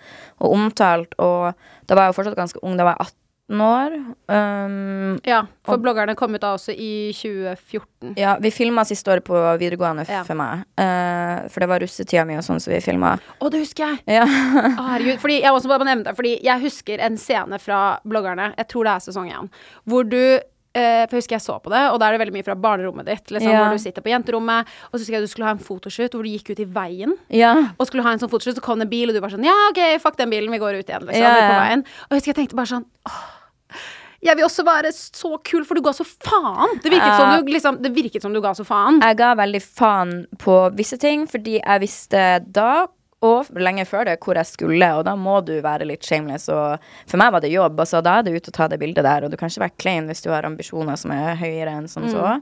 [0.42, 1.54] og omtalt, og
[1.88, 2.78] da var jeg jo fortsatt ganske ung.
[2.78, 3.96] Da var jeg 18 år.
[4.34, 8.14] Um, Ja, for Og- Bloggerne kom ut da også i 2014.
[8.18, 10.24] ja, vi filma siste året på videregående Ja.
[10.24, 10.64] for meg.
[10.80, 13.20] Uh, for det var russetida mi og sånn, så vi filma.
[13.42, 14.00] Å, det husker jeg!
[14.08, 14.26] Ja.
[14.90, 15.20] Herregud.
[15.20, 18.84] Fordi jeg også bare nevne det, fordi jeg husker en scene fra Bloggerne, jeg tror
[18.86, 19.50] det er sesong én,
[19.86, 20.40] hvor du
[20.76, 22.56] eh, for jeg husker jeg så på det, og da er det veldig mye fra
[22.56, 23.28] barnerommet ditt.
[23.32, 23.64] Liksom, Ja.
[23.68, 26.24] Hvor du sitter på jenterommet, og så husker jeg du skulle ha en fotoshoot hvor
[26.24, 27.14] du gikk ut i veien.
[27.30, 27.54] ja.
[27.80, 29.46] Og skulle ha en sånn fotoshoot, så kom det en bil, og du var sånn
[29.46, 31.22] Ja, OK, fuck den bilen, vi går ut igjen, liksom.
[31.22, 31.86] Ja, er på veien.
[31.86, 33.24] Og jeg husker jeg tenkte bare sånn åh,
[34.24, 36.78] jeg vil også være så kul, for du ga så faen.
[36.82, 37.18] Det virket, Ja.
[37.20, 39.02] som, du, liksom, det virket som du ga så faen.
[39.04, 42.88] Jeg ga veldig faen på visse ting, fordi jeg visste da,
[43.24, 46.50] og lenge før det, hvor jeg skulle, og da må du være litt shameless.
[46.52, 49.08] Og for meg var det jobb, altså da er det ute og ta det bildet
[49.08, 51.90] der, og du kan ikke være klein hvis du har ambisjoner som er høyere enn
[51.92, 52.38] som så.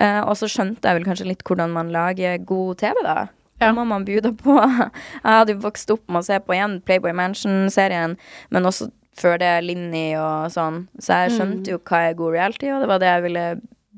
[0.00, 3.18] Uh, og så skjønte jeg vel kanskje litt hvordan man lager god TV, da.
[3.58, 4.54] Da må man bjuda på.
[5.24, 8.14] Jeg hadde jo vokst opp med å se på igjen Playboy Mansion-serien,
[8.54, 8.86] men også
[9.18, 10.84] før det Linni og sånn.
[11.02, 13.44] Så jeg skjønte jo hva er god reality, og det var det jeg ville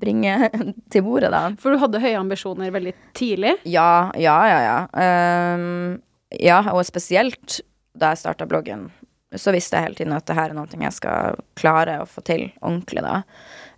[0.01, 0.51] bringe
[0.93, 1.43] til bordet, da.
[1.61, 3.59] For du hadde høye ambisjoner veldig tidlig.
[3.69, 4.79] Ja, ja, ja, ja.
[5.05, 6.01] Ehm,
[6.38, 7.61] ja, og spesielt
[7.99, 8.88] da jeg starta bloggen,
[9.35, 12.23] så visste jeg hele tiden at det her er noe jeg skal klare å få
[12.27, 13.21] til ordentlig, da.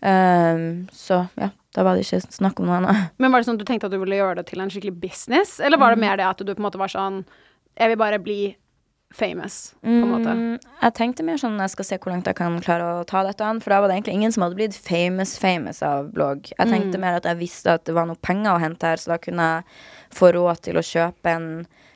[0.03, 3.11] Um, så ja, da var det ikke snakk om noe annet.
[3.21, 4.97] Men var det sånn at du tenkte at du ville gjøre det til en skikkelig
[5.01, 6.07] business, eller var det Mm.
[6.09, 7.25] mer det at du på en måte var sånn
[7.79, 8.57] Jeg vil bare bli
[9.12, 10.33] famous, på en måte.
[10.33, 13.23] Mm, jeg tenkte mer sånn jeg skal se hvor langt jeg kan klare å ta
[13.25, 16.49] dette an, for da var det egentlig ingen som hadde blitt famous famous av blogg.
[16.59, 19.12] Jeg tenkte mer at jeg visste at det var noe penger å hente her, så
[19.15, 21.49] da kunne jeg få råd til å kjøpe en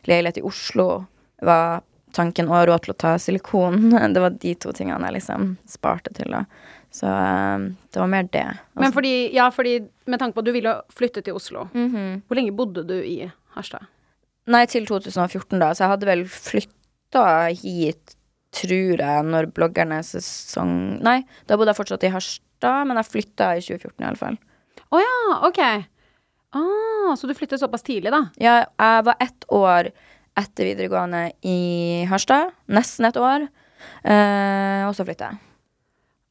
[0.09, 1.07] leilighet i Oslo,
[1.43, 1.83] var
[2.17, 3.91] tanken, og råd til å ta silikon.
[4.15, 6.45] Det var de to tingene jeg liksom sparte til, da.
[6.97, 8.45] Så eh, det var mer det.
[8.79, 9.75] Men fordi, ja, fordi
[10.09, 12.23] med tanke på at du ville flytte til Oslo, Mhm.
[12.29, 13.85] hvor lenge bodde du i Harstad?
[14.47, 15.73] Nei, til 2014, da.
[15.75, 17.25] Så jeg hadde vel flytta
[17.59, 18.15] hit,
[18.57, 21.19] tror jeg, når bloggerne sesong Nei,
[21.51, 24.39] da bodde jeg fortsatt i Harstad, men jeg flytta i 2014 i alle fall.
[24.95, 25.17] Å ja,
[25.51, 25.61] OK.
[26.57, 28.23] Ah, så du flyttet såpass tidlig, da?
[28.41, 29.91] Ja, jeg var ett år
[30.37, 31.59] etter videregående i
[32.11, 32.53] Harstad.
[32.73, 33.47] Nesten et år.
[34.05, 35.43] Eh, og så flytta jeg.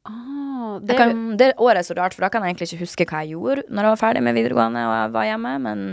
[0.06, 2.84] Ah, det, jeg kan, det året er så rart, for da kan jeg egentlig ikke
[2.84, 5.86] huske hva jeg gjorde når jeg var ferdig med videregående og jeg var hjemme, men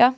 [0.00, 0.10] ja.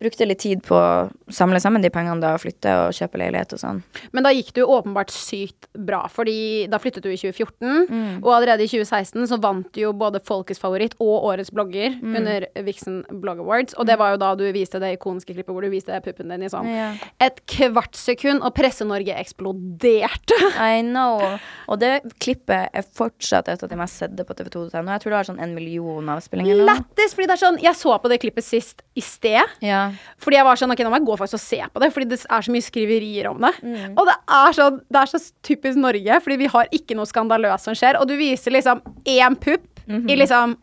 [0.00, 3.52] Brukte litt tid på å samle sammen de pengene da, og flytte og kjøpe leilighet
[3.52, 3.82] og sånn.
[4.16, 8.22] Men da gikk det jo åpenbart sykt bra, fordi da flyttet du i 2014, Mm.
[8.24, 12.16] og allerede i 2016 så vant du jo både Folkets favoritt og Årets blogger Mm.
[12.16, 15.60] under Vixen Blog Awards, og det var jo da du viste det ikoniske klippet hvor
[15.62, 16.94] du viste puppen din i sånn Ja.
[17.20, 20.36] et kvartsekund, og Presse-Norge eksploderte.
[20.56, 21.38] I know.
[21.68, 24.90] Og det klippet er fortsatt et av de mest sedde på TV2.no.
[24.90, 26.66] Jeg tror det har sånn en million avspillinger nå.
[26.66, 27.14] Lættis!
[27.14, 29.42] Fordi det er sånn Jeg så på det klippet sist i sted.
[29.60, 29.89] Ja.
[30.18, 32.08] Fordi jeg var sånn, ok, nå må jeg gå faktisk og se på det, fordi
[32.12, 33.52] det er så mye skriverier om det.
[33.62, 33.94] Mm.
[33.98, 37.64] Og det er, så, det er så typisk Norge, fordi vi har ikke noe skandaløst
[37.70, 37.98] som skjer.
[38.00, 40.08] Og du viser liksom én pupp Mhm.
[40.10, 40.56] i liksom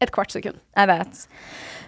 [0.00, 0.56] et kvart sekund.
[0.76, 1.26] Jeg vet.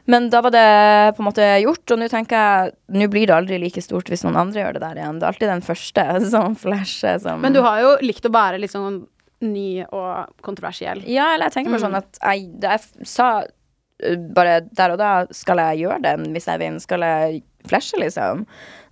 [0.07, 3.35] Men da var det på en måte gjort, og nå tenker jeg Nå blir det
[3.35, 5.19] aldri like stort hvis noen andre gjør det der igjen.
[5.19, 8.61] Det er alltid den første som flasher som Men du har jo likt å være
[8.61, 9.07] litt sånn
[9.41, 11.03] ny og kontroversiell.
[11.11, 11.87] Ja, eller jeg tenker bare Mm.
[11.89, 13.43] sånn at jeg, jeg sa
[14.37, 16.81] bare der og da Skal jeg gjøre det hvis jeg vinner?
[16.85, 18.45] Skal jeg flashe, liksom?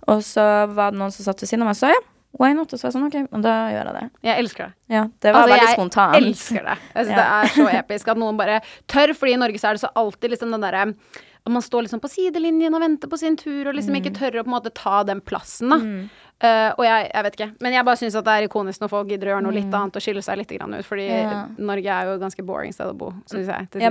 [0.07, 2.01] Og så var det noen som satt ved siden av meg og sa ja,
[2.41, 2.73] why not?
[2.73, 4.05] Og så var jeg sånn OK, da gjør jeg det.
[4.27, 4.73] Jeg elsker det.
[4.95, 6.77] Ja, det var Altså, veldig jeg elsker det.
[6.95, 7.19] Jeg synes Ja.
[7.19, 8.57] Det er så episk at noen bare
[8.89, 10.87] tør, fordi i Norge så er det så alltid liksom den derre
[11.45, 13.99] man står liksom på sidelinjen og venter på sin tur, og liksom Mm.
[13.99, 15.77] ikke tør å på en måte ta den plassen, da.
[16.43, 17.49] Eh, og jeg, jeg vet ikke.
[17.63, 19.95] Men jeg bare syns det er ikonisk når folk gidder å gjøre noe litt annet
[19.95, 21.31] og skille seg litt grann ut, fordi Mm.
[21.31, 21.41] Ja.
[21.69, 23.67] Norge er jo et ganske boring sted å bo, syns jeg.
[23.79, 23.89] Ja.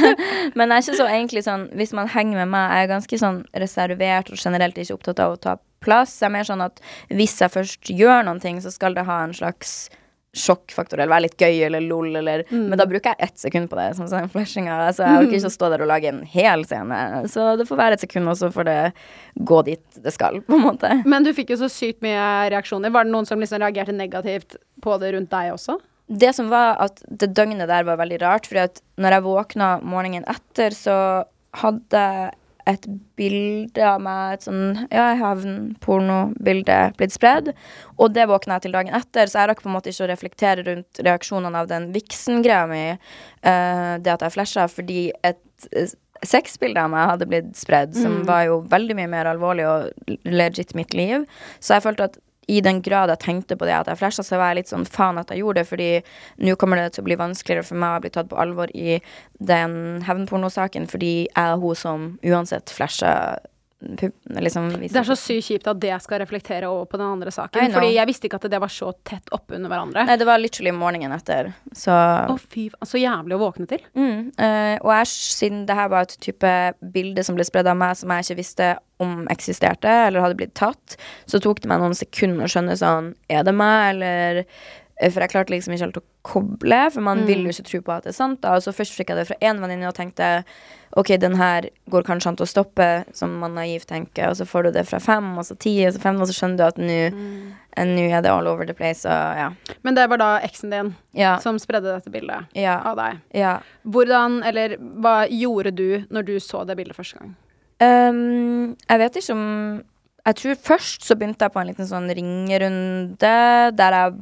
[0.56, 3.18] Men jeg er ikke så egentlig sånn Hvis man henger med meg, jeg er ganske
[3.20, 6.18] sånn reservert og generelt ikke opptatt av å ta plass.
[6.20, 9.22] Jeg er mer sånn at hvis jeg først gjør noen ting, så skal det ha
[9.24, 9.88] en slags
[10.36, 13.78] sjokkfaktor, eller være litt gøy, eller lol, eller Men da bruker jeg ett sekund på
[13.78, 14.76] det, sånn som flashinga.
[14.94, 17.00] Så jeg orker ikke å stå der og lage en hel scene.
[17.32, 18.78] Så det får være et sekund, og så får det
[19.50, 20.92] gå dit det skal, på en måte.
[21.10, 22.94] Men du fikk jo så sykt mye reaksjoner.
[22.94, 25.80] Var det noen som liksom reagerte negativt på det rundt deg også?
[26.10, 29.68] Det som var at det døgnet der var veldig rart, fordi at når jeg våkna
[29.86, 30.96] morgenen etter, så
[31.58, 32.04] hadde
[32.68, 37.52] et bilde av meg, et sånn ja, hevnpornobilde, blitt spredd.
[37.98, 40.10] Og det våkna jeg til dagen etter, så jeg rakk på en måte ikke å
[40.12, 42.84] reflektere rundt reaksjonene av den viksen-greia mi,
[43.46, 45.40] uh, det at jeg flasha, fordi et
[45.76, 45.92] uh,
[46.26, 48.26] sexbilde av meg hadde blitt spredd, som Mm.
[48.28, 51.24] var jo veldig mye mer alvorlig og legit mitt liv.
[51.60, 54.38] Så jeg følte at i den grad jeg tenkte på det at jeg flasha, så
[54.40, 55.90] var jeg litt sånn faen at jeg gjorde det, fordi
[56.46, 58.98] nå kommer det til å bli vanskeligere for meg å bli tatt på alvor i
[59.38, 63.49] den hevnpornosaken, fordi jeg er hun som uansett pupp-
[63.80, 67.72] liksom Det er så sykt kjipt at det skal reflektere over på den andre saken.
[67.72, 70.04] Fordi jeg visste ikke at det var så tett oppunder hverandre.
[70.08, 71.96] Nei, det var literally morgenen etter, så
[72.28, 72.90] Å, fy faen.
[72.90, 73.82] Så jævlig å våkne til.
[73.96, 76.54] Mm, uh, og jeg, siden det her var et type
[76.94, 80.52] bilde som ble spredd av meg som jeg ikke visste om eksisterte, eller hadde blitt
[80.58, 80.98] tatt,
[81.30, 84.42] så tok det meg noen sekunder å skjønne sånn Er det meg, eller
[85.00, 87.26] For jeg klarte liksom ikke helt å koble, for man Mm.
[87.26, 88.40] vil jo ikke tro på at det er sant.
[88.42, 90.44] da Og så først fikk jeg det fra én venninne og tenkte
[90.96, 94.44] OK, den her går kanskje an til å stoppe, som man naivt tenker, og så
[94.44, 96.64] får du det fra fem, og så ti, og så fem, og så skjønner du
[96.64, 97.52] at nå Mm.
[97.76, 99.50] eh, er det all over the place, og ja.
[99.84, 101.36] Men det var da eksen din Ja.
[101.38, 102.80] som spredde dette bildet Ja.
[102.84, 103.18] av deg.
[103.32, 103.60] ja.
[103.86, 107.36] Hvordan, eller hva gjorde du når du så det bildet første gang?
[107.80, 109.82] Um, jeg vet ikke om
[110.26, 114.14] Jeg tror først så begynte jeg på en liten sånn ringerunde der jeg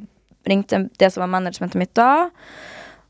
[0.48, 2.28] ringte det som var managementet mitt da.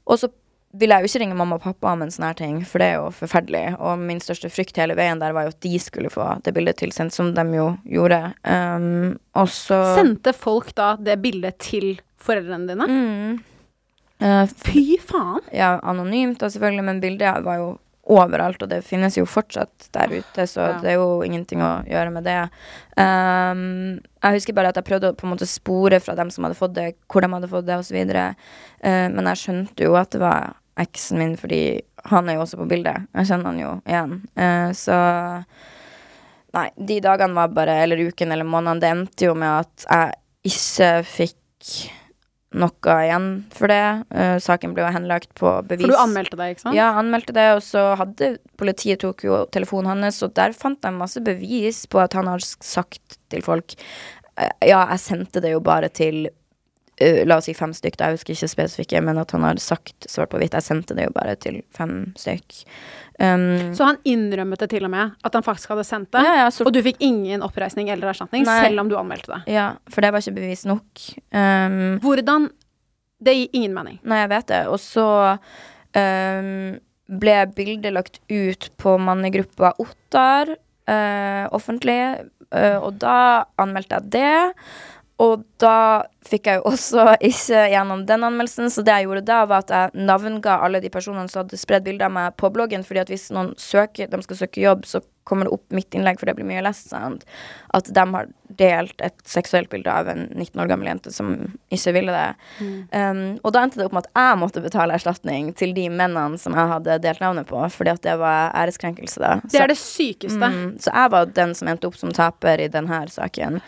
[0.08, 0.30] Og så
[0.78, 2.90] ville jeg jo ikke ringe mamma og pappa om en sånn her ting, for det
[2.90, 3.64] er jo forferdelig.
[3.80, 6.80] Og min største frykt hele veien der var jo at de skulle få det bildet
[6.82, 8.20] tilsendt, som de jo gjorde.
[8.44, 12.88] Um, og så Sendte folk da det bildet til foreldrene dine?
[12.88, 13.38] Mm.
[14.18, 15.44] Uh, Fy faen!
[15.54, 17.68] ja, anonymt da selvfølgelig, men bildet var jo
[18.08, 20.78] overalt, og det finnes jo fortsatt der ute, så Ja.
[20.80, 22.48] det er jo ingenting å gjøre med det.
[22.96, 26.44] Um, jeg husker bare at jeg prøvde å på en måte spore fra dem som
[26.44, 27.96] hadde fått det, hvor de hadde fått det, osv.
[27.96, 32.58] Uh, men jeg skjønte jo at det var eksen min, fordi han er jo også
[32.60, 33.08] på bildet.
[33.14, 34.22] Jeg kjenner han jo igjen.
[34.38, 34.98] Uh, så
[36.54, 40.14] Nei, de dagene var bare, eller uken eller måneden, det endte jo med at jeg
[40.54, 41.72] ikke fikk
[42.56, 43.84] noe igjen for det.
[44.14, 45.84] Uh, saken ble jo henlagt på bevis.
[45.84, 46.78] For du anmeldte deg, ikke sant?
[46.78, 48.30] Ja, anmeldte det, og så hadde
[48.60, 52.44] politiet tok jo telefonen hans, og der fant de masse bevis på at han har
[52.44, 56.30] sagt til folk uh, Ja, jeg sendte det jo bare til
[57.00, 60.30] La oss si fem stykk, jeg husker ikke spesifikke, men at han har sagt svart
[60.32, 62.62] på hvitt Jeg sendte det jo bare til fem stykk.
[63.20, 66.22] Um, Så han innrømmet det til og med, at han faktisk hadde sendt det?
[66.22, 68.60] Ja, ja, så- Og du fikk ingen oppreisning eller erstatning, Nei.
[68.64, 69.52] selv om du anmeldte det?
[69.54, 70.86] ja, for det var ikke bevis nok.
[71.32, 72.50] Um, Hvordan
[73.22, 73.98] Det gir ingen mening.
[74.04, 74.66] Nei, jeg vet det.
[74.68, 75.38] Og så
[75.96, 76.78] um,
[77.18, 80.52] ble bildet lagt ut på mannegruppa Ottar
[80.88, 81.98] uh, offentlig,
[82.52, 84.54] uh, og da anmeldte jeg det.
[85.18, 89.42] Og da fikk jeg jo også ikke gjennom den anmeldelsen, så det jeg gjorde da,
[89.50, 92.86] var at jeg navnga alle de personene som hadde spredd bilder av meg på bloggen,
[92.86, 96.16] fordi at hvis noen søker, de skal søke jobb, så kommer det opp mitt innlegg,
[96.16, 97.26] for det blir mye lest, sant?
[97.76, 101.34] At de har delt et seksuelt bilde av en 19 år gammel jente som
[101.74, 102.30] ikke ville det.
[102.94, 106.40] Um, og da endte det opp med at jeg måtte betale erstatning til de mennene
[106.40, 109.34] som jeg hadde delt navnet på, fordi at det var æreskrenkelse, da.
[109.44, 110.40] Det er det sykeste.
[110.40, 113.60] Mm, så jeg var den som endte opp som taper i denne saken.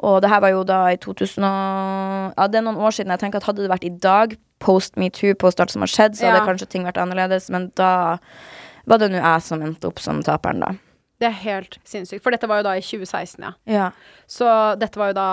[0.00, 3.10] Og det her var jo da i 2000 og Ja, det er noen år siden.
[3.12, 6.16] Jeg tenker at Hadde det vært i dag, post metoo, post alt som har skjedd,
[6.16, 8.18] så hadde kanskje ting vært annerledes, men da
[8.86, 10.72] var det nå jeg som endte opp som taperen, da.
[11.22, 12.22] Det er helt sinnssykt.
[12.22, 13.52] For dette var jo da i 2016, ja.
[13.70, 13.90] Ja.
[14.26, 14.46] Så
[14.80, 15.26] dette var jo da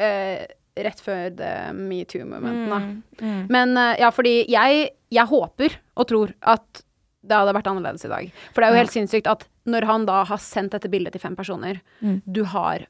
[0.00, 0.44] eh,
[0.76, 2.80] rett før det MeToo-momenten da.
[3.22, 3.46] Mm.
[3.52, 6.82] Men eh, ja, fordi jeg, jeg håper og tror at
[7.26, 8.28] det hadde vært annerledes i dag.
[8.54, 11.24] For det er jo helt sinnssykt at når han da har sendt dette bildet til
[11.24, 12.20] fem personer, Mm.
[12.26, 12.84] du har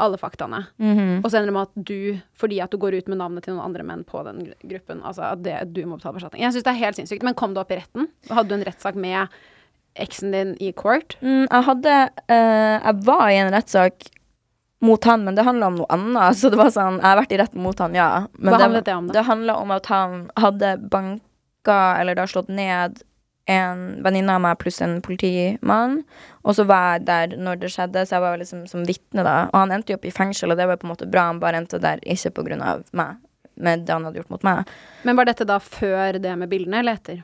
[0.00, 1.20] alle faktaene, Mhm.
[1.24, 3.54] og så ender det med at du, fordi at du går ut med navnet til
[3.54, 6.40] noen andre menn på den gruppen, altså at det, du må betale erstatning.
[6.42, 7.22] Jeg syns det er helt sinnssykt.
[7.22, 8.08] Men kom du opp i retten?
[8.30, 9.28] Hadde du en rettssak med
[10.00, 11.16] eksen din i court?
[11.20, 14.08] Mm, jeg hadde uh, Jeg var i en rettssak
[14.82, 16.34] mot han, men det handla om noe annet.
[16.40, 18.26] Så det var sånn Jeg har vært i retten mot han, ja.
[18.38, 19.12] Men Hva handlet det om, da?
[19.20, 23.02] Det handla om at han hadde banka, eller da slått ned,
[23.50, 26.02] en venninne av meg pluss en politimann.
[26.44, 29.36] Og så var jeg der når det skjedde, så jeg var liksom som vitne da.
[29.50, 31.28] Og han endte jo opp i fengsel, og det var på en måte bra.
[31.32, 33.18] Han bare endte der ikke på grunn av meg,
[33.56, 34.70] med det han hadde gjort mot meg.
[35.02, 37.22] Men var dette da før det med bildene, eller etter?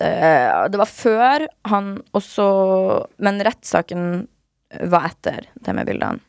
[0.00, 2.44] Eh, det var før han også
[3.20, 4.26] Men rettssaken
[4.88, 6.22] var etter det med bildene.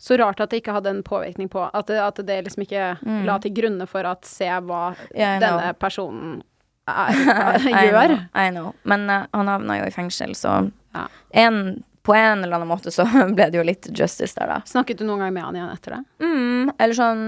[0.00, 2.98] Så rart at det ikke hadde en påvirkning på At det, at det liksom ikke
[3.06, 3.24] Mm.
[3.26, 5.72] la til grunne for at se hva yeah, denne know.
[5.78, 6.44] personen er,
[6.90, 8.16] gjør.
[8.44, 8.72] I know.
[8.88, 10.58] Men uh, han havna jo i fengsel, så
[10.94, 11.06] Ja.
[11.44, 13.04] en, på en eller annen måte så
[13.36, 14.60] ble det jo litt justice der, da.
[14.66, 16.02] Snakket du noen gang med han igjen etter det?
[16.26, 17.24] Mm, eller sånn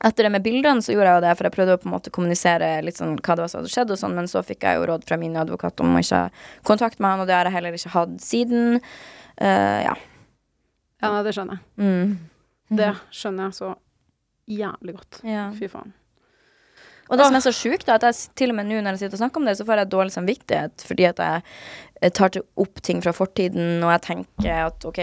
[0.00, 1.92] Etter det med bildene så gjorde jeg jo det, for jeg prøvde å på en
[1.92, 4.64] måte kommunisere litt sånn hva det var som hadde skjedd, og sånn, men så fikk
[4.64, 6.30] jeg jo råd fra min advokat om å ikke ha
[6.64, 8.78] kontakt med han, og det har jeg heller ikke hatt siden.
[9.36, 9.92] Uh, ja.
[11.04, 11.84] Ja, det skjønner jeg.
[11.84, 12.16] Mm.
[12.80, 13.74] Det skjønner jeg så
[14.48, 15.20] jævlig godt.
[15.28, 15.44] ja.
[15.60, 15.92] Fy faen.
[17.10, 19.04] Og det som er så sjukt, er at jeg til og med nå når jeg
[19.04, 21.42] sitter og snakker om det, så får jeg dårlig samvittighet fordi at jeg
[22.00, 25.00] eh, tar til opp ting fra fortiden, og jeg tenker at OK,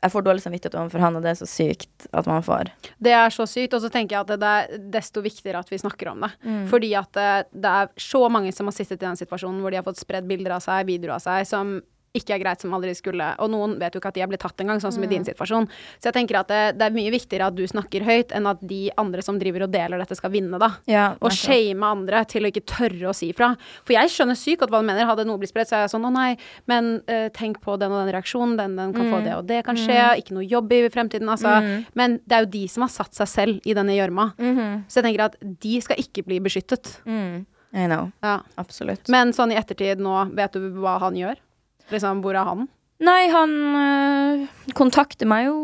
[0.00, 2.72] jeg får dårlig samvittighet overfor han, og det er så sykt at man får.
[3.04, 5.80] Det er så sykt, og så tenker jeg at det er desto viktigere at vi
[5.80, 6.32] snakker om det.
[6.42, 6.62] Mm.
[6.72, 9.80] Fordi at det, det er så mange som har sittet i den situasjonen hvor de
[9.80, 11.76] har fått spredd bilder av seg, videoer av seg, som
[12.16, 13.26] ikke er greit, som aldri skulle.
[13.38, 15.22] Og noen vet jo ikke at de er blitt tatt engang, sånn som i din
[15.26, 15.68] situasjon.
[16.00, 18.58] Så jeg tenker at det, det er mye viktigere at du snakker høyt, enn at
[18.66, 20.72] de andre som driver og deler dette, skal vinne, da.
[20.90, 23.52] Ja, Og shame andre til å ikke tørre å si fra.
[23.84, 25.06] For jeg skjønner sykt godt hva du mener.
[25.06, 26.32] Hadde noe blitt spredt, så er jeg sånn å nei,
[26.66, 29.12] men uh, tenk på den og den reaksjonen, den, den kan Mm.
[29.14, 31.54] få det og det kan skje, ikke noe jobb i fremtiden, altså.
[31.94, 34.32] Men det er jo de som har satt seg selv i denne gjørma.
[34.90, 36.98] Så jeg tenker at de skal ikke bli beskyttet.
[37.06, 37.46] Mm.
[37.72, 38.10] I know.
[38.22, 38.40] Ja.
[38.58, 39.06] Absolutt.
[39.08, 41.38] Men sånn i ettertid nå, vet du hva han gjør?
[41.90, 42.68] Liksom, hvor er han?
[43.00, 45.56] Nei, han øh, kontakter meg jo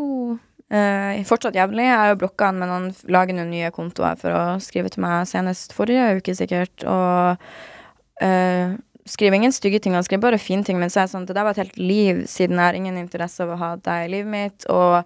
[0.72, 1.84] øh, fortsatt jevnlig.
[1.84, 5.04] Jeg har jo blokka han, men han lager noen nye kontoer for å skrive til
[5.04, 6.86] meg senest forrige uke, sikkert.
[6.88, 10.80] Og øh, skriver ingen stygge ting, han skriver bare fine ting.
[10.80, 12.96] Men så er det sånn, det der var et helt liv, siden jeg har ingen
[13.00, 14.70] interesse av å ha deg i livet mitt.
[14.72, 15.04] Og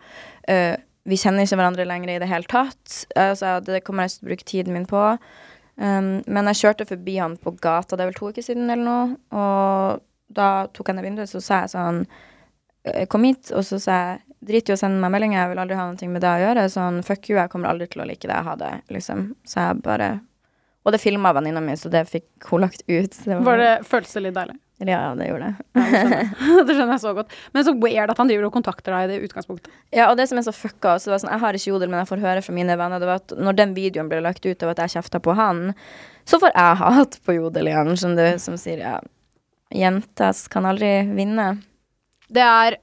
[1.10, 3.04] vi kjenner ikke hverandre lenger i det hele tatt.
[3.18, 5.02] Altså, det kommer jeg til å bruke tiden min på.
[5.80, 8.84] Um, men jeg kjørte forbi han på gata, det er vel to uker siden eller
[8.84, 12.04] noe, og da tok jeg ned vinduet, så sa jeg sånn
[12.86, 15.58] «Eh, Kom hit, og så sa jeg Drit i å sende meg meldinger, jeg vil
[15.60, 16.62] aldri ha noe med det å gjøre.
[16.72, 19.26] Sånn fuck you, jeg kommer aldri til å like det, jeg hadde, liksom.
[19.44, 20.06] Så jeg bare
[20.80, 23.18] Og det filma venninna mi, så det fikk hun lagt ut.
[23.26, 24.56] Det Var det, føltes det litt deilig?
[24.88, 25.54] Ja, det gjorde det.
[25.76, 27.34] Ja, det, skjønner det skjønner jeg så godt.
[27.52, 29.68] Men så weird at han driver og kontakter deg i det utgangspunktet.
[29.92, 32.00] Ja, og det som er så fucka også, var sånn, Jeg har ikke jodel, men
[32.00, 34.64] jeg får høre fra mine venner Det var at når den videoen ble lagt ut
[34.64, 35.74] av at jeg kjefta på han,
[36.24, 38.96] så får jeg hat på jodel igjen, skjønner du, som sier ja,
[39.74, 41.52] jentas kan aldri vinne.
[42.30, 42.78] Det er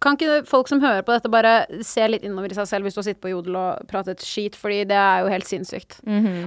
[0.00, 2.94] Kan ikke folk som hører på dette, bare se litt innover i seg selv hvis
[2.96, 5.98] du har sittet på Jodel og pratet skit, fordi det er jo helt sinnssykt.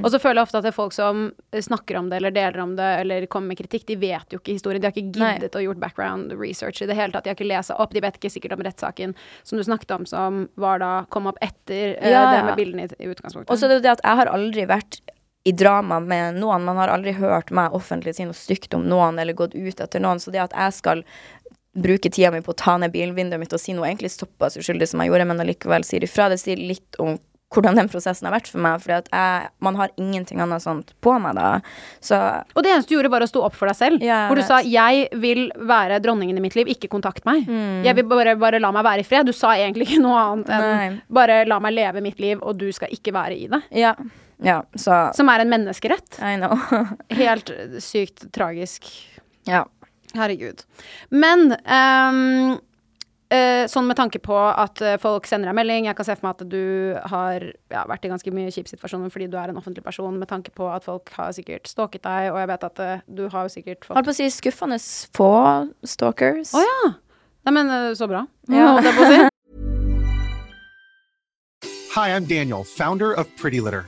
[0.02, 2.58] Og så føler jeg ofte at det er folk som snakker om det, eller deler
[2.64, 4.82] om det, eller kommer med kritikk, de vet jo ikke historien.
[4.82, 7.28] De har ikke giddet å gjort background research i det hele tatt.
[7.28, 7.93] De har ikke lest opp.
[7.93, 11.38] De vet ikke sikkert om rettssaken som du snakket om, som var da kom opp
[11.45, 13.54] etter eh, Ja, det med bildene i, i utgangspunktet.
[13.54, 15.04] Og så er det jo det at jeg har aldri vært
[15.44, 16.64] i drama med noen.
[16.64, 20.04] Man har aldri hørt meg offentlig si noe stygt om noen eller gått ut etter
[20.04, 20.22] noen.
[20.22, 21.04] Så det at jeg skal
[21.74, 24.89] bruke tida mi på å ta ned bilvinduet mitt og si noe egentlig såpass uskyldig
[24.92, 27.16] som jeg gjorde, men allikevel sier ifra, det sier litt om
[27.52, 28.86] hvordan den prosessen har vært for meg.
[28.88, 29.10] At
[29.64, 31.60] man har ingenting annet sånt på meg da.
[32.00, 32.16] Så
[32.56, 34.04] Og det eneste du gjorde, var å stå opp for deg selv.
[34.06, 34.48] Ja, hvor du vet.
[34.48, 37.46] sa 'jeg vil være dronningen i mitt liv, ikke kontakt meg'.
[37.48, 37.84] Mm.
[37.84, 39.26] Jeg vil bare, bare la meg være i fred.
[39.26, 41.02] Du sa egentlig ikke noe annet enn Nei.
[41.12, 43.64] 'bare la meg leve mitt liv, og du skal ikke være i det'.
[43.72, 43.96] ja.
[44.42, 46.18] Ja, så Som er en menneskerett.
[46.18, 46.58] I know.
[47.22, 47.52] Helt
[47.84, 48.89] sykt tragisk.
[49.48, 49.68] ja.
[50.12, 50.64] Herregud.
[51.10, 52.58] Men um,
[53.32, 56.28] uh, sånn med tanke på at eh, folk sender deg melding, jeg kan se for
[56.28, 59.62] meg at du har ja, vært i ganske mye kjipe situasjoner fordi du er en
[59.62, 62.84] offentlig person, med tanke på at folk har sikkert stalket deg, og jeg vet at
[62.84, 64.82] uh, du har jo sikkert fått Holdt på å si skuffende
[65.16, 65.32] få
[65.96, 66.52] stalkers.
[66.58, 66.94] Å ja!
[67.48, 68.26] Nei, men eh, så bra.
[68.52, 68.68] Ja.
[68.76, 69.28] Holdt jeg på å si.
[71.92, 73.88] Hi, I'm Daniel, founder of Pretty Litter.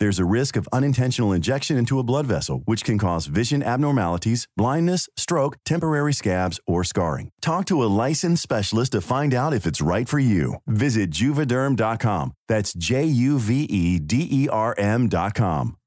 [0.00, 4.46] There's a risk of unintentional injection into a blood vessel, which can cause vision abnormalities,
[4.56, 7.30] blindness, stroke, temporary scabs, or scarring.
[7.40, 10.54] Talk to a licensed specialist to find out if it's right for you.
[10.68, 12.32] Visit Juvederm.com.
[12.46, 15.78] That's J U V E D E R M.com.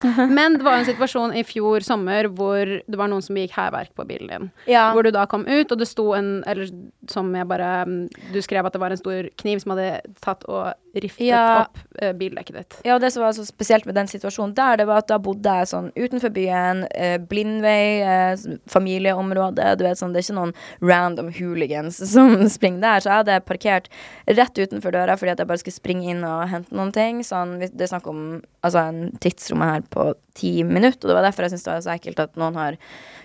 [0.30, 3.92] Men det var en situasjon i fjor sommer hvor det var noen som gikk hærverk
[3.98, 4.46] på bilen din.
[4.70, 4.86] Ja.
[4.96, 6.70] Hvor du da kom ut, og det sto en Eller
[7.10, 7.84] som jeg bare
[8.32, 11.62] Du skrev at det var en stor kniv som hadde tatt og riftet Ja.
[11.66, 12.76] opp eh, bildekket ditt.
[12.84, 15.18] Ja, og det som var så spesielt med den situasjonen der, det var at da
[15.22, 18.36] bodde jeg sånn utenfor byen, eh, blindvei, eh,
[18.70, 23.20] familieområde, du vet sånn, det er ikke noen random hooligans som springer der, så jeg
[23.24, 23.88] hadde parkert
[24.28, 27.58] rett utenfor døra fordi at jeg bare skulle springe inn og hente noen ting, sånn,
[27.60, 28.24] det er snakk om,
[28.66, 31.86] altså en tidsrom her på ti minutter, og det var derfor jeg synes det var
[31.86, 32.76] så ekkelt at noen har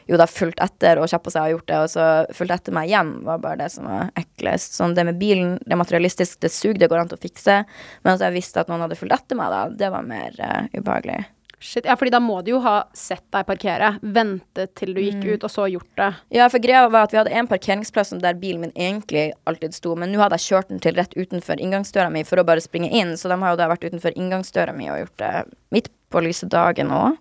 [0.06, 2.06] jo da fulgt etter og kjappa seg og gjort det, og så
[2.38, 4.76] fulgt etter meg hjem, var bare det som var eklest.
[4.78, 7.55] Sånn det med bilen, det er materialistisk, det suger, det går an til å fikse,
[8.04, 10.68] men at jeg visste at noen hadde fulgt etter meg da, det var mer uh,
[10.76, 11.24] ubehagelig.
[11.66, 15.22] Shit, ja, fordi da må du jo ha sett deg parkere, ventet til du gikk
[15.24, 15.30] Mm.
[15.34, 16.10] ut, og så gjort det.
[16.36, 19.96] Ja, for greia var at vi hadde en parkeringsplass der bilen min egentlig alltid sto,
[19.96, 22.92] men nå hadde jeg kjørt den til rett utenfor inngangsdøra mi for å bare springe
[22.92, 25.32] inn, så de har jo da vært utenfor inngangsdøra mi og gjort det
[25.72, 27.18] midt på lyse dagen òg.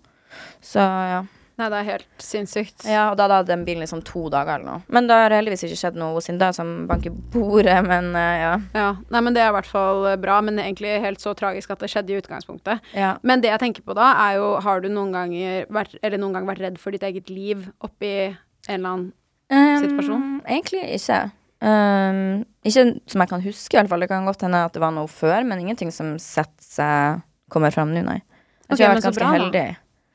[0.61, 1.23] Så ja.
[1.55, 2.83] Nei, det er helt sinnssykt.
[2.89, 4.81] Ja, og da hadde den bilen liksom to dager eller noe.
[4.91, 8.53] Men det har heldigvis ikke skjedd noe siden da som banker bordet, men uh, ja.
[8.75, 11.71] Ja, nei, men Det er i hvert fall eh, bra, men egentlig helt så tragisk
[11.71, 12.83] at det skjedde i utgangspunktet.
[12.95, 13.15] Ja.
[13.23, 16.35] Men det jeg tenker på da, er jo Har du noen ganger vært, eller noen
[16.35, 19.13] gang vært redd for ditt eget liv oppi en eller annen
[19.45, 20.21] Um, situasjon?
[20.49, 21.19] Egentlig ikke.
[21.61, 24.01] Um, ikke som jeg kan huske, i hvert fall.
[24.01, 27.73] Det kan godt hende at det var noe før, men ingenting som setter seg kommer
[27.73, 28.21] fram nå, nei.
[28.65, 29.65] Jeg okay, tror jeg har vært ganske bra, da.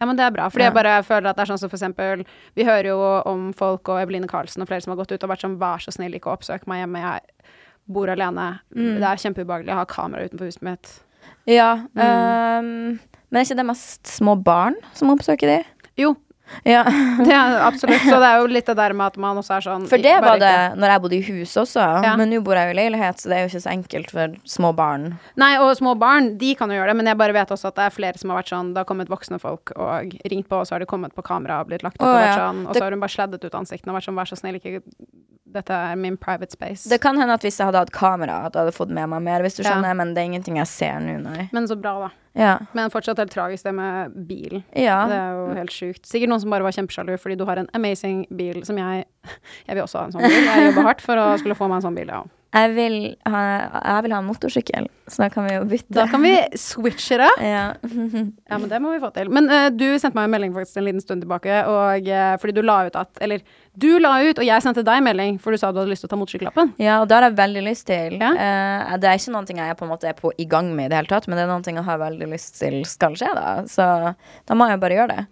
[0.01, 0.49] Ja, men det er bra.
[0.49, 0.71] Fordi Ja.
[0.71, 2.25] jeg bare føler at det er sånn som for eksempel
[2.57, 5.31] Vi hører jo om folk og Eveline Karlsen og flere som har gått ut og
[5.31, 7.03] vært sånn Vær så snill, ikke oppsøk meg hjemme.
[7.05, 7.21] Jeg
[7.89, 8.61] bor alene.
[8.75, 8.95] Mm.
[9.01, 11.01] Det er kjempeubehagelig å ha kamera utenfor huset mitt.
[11.47, 11.85] Ja.
[11.95, 12.01] Mm.
[12.01, 15.65] Um, men er ikke det mest små barn som oppsøker de?
[15.99, 16.17] Jo.
[16.65, 16.83] Ja.
[17.27, 18.03] Det er absolutt.
[18.05, 20.17] Så det er jo litt det der med at man også er sånn For det
[20.23, 22.17] var det ikke- når jeg bodde i hus også, Ja.
[22.17, 24.35] men nå bor jeg jo i leilighet, så det er jo ikke så enkelt for
[24.45, 25.19] små barn.
[25.37, 27.75] Nei, og små barn, de kan jo gjøre det, men jeg bare vet også at
[27.77, 30.57] det er flere som har vært sånn Det har kommet voksne folk og ringt på,
[30.61, 32.75] og så har de kommet på kamera og blitt lagt opp, oh, og, sånn, og
[32.75, 34.83] så har hun bare sleddet ut ansiktene og vært sånn Vær så snill, ikke
[35.53, 36.89] Dette er min private space.
[36.89, 39.23] Det kan hende at hvis jeg hadde hatt kamera, at jeg hadde fått med meg
[39.27, 39.73] mer, hvis du Ja.
[39.73, 41.49] skjønner, men det er ingenting jeg ser nå, nei.
[41.53, 42.11] Men så bra, da.
[42.39, 42.59] Ja.
[42.75, 44.63] Men fortsatt helt tragisk det med bil.
[44.77, 45.07] Ja.
[45.11, 46.07] Det er jo helt sjukt.
[46.07, 49.05] Sikkert noen som bare var kjempesjalu fordi du har en amazing bil som jeg
[49.67, 50.45] Jeg vil også ha en sånn bil.
[50.47, 52.23] Jeg jobber hardt for å skulle få meg en sånn bil, ja.
[52.51, 52.95] Jeg vil
[53.31, 53.41] ha,
[53.79, 55.95] jeg vil ha en motorsykkel, så da kan vi jo bytte.
[55.95, 57.31] Da kan vi switche det.
[57.51, 57.67] Ja.
[58.51, 59.31] Ja, men det må vi få til.
[59.31, 62.57] Men uh, du sendte meg en melding faktisk en liten stund tilbake, og uh, fordi
[62.57, 63.45] du la ut at Eller
[63.79, 66.03] du la ut, og jeg sendte deg en melding, for du sa du hadde lyst
[66.05, 66.75] til å ta motorsykkellappen.
[66.83, 68.19] Ja, og det har jeg veldig lyst til.
[68.19, 68.35] Ja.
[68.35, 70.93] Uh, det er ikke noe jeg på en måte er på i gang med i
[70.93, 73.51] det hele tatt, men det er noe jeg har veldig lyst til skal skje, da.
[73.71, 75.29] Så da må jeg bare gjøre det.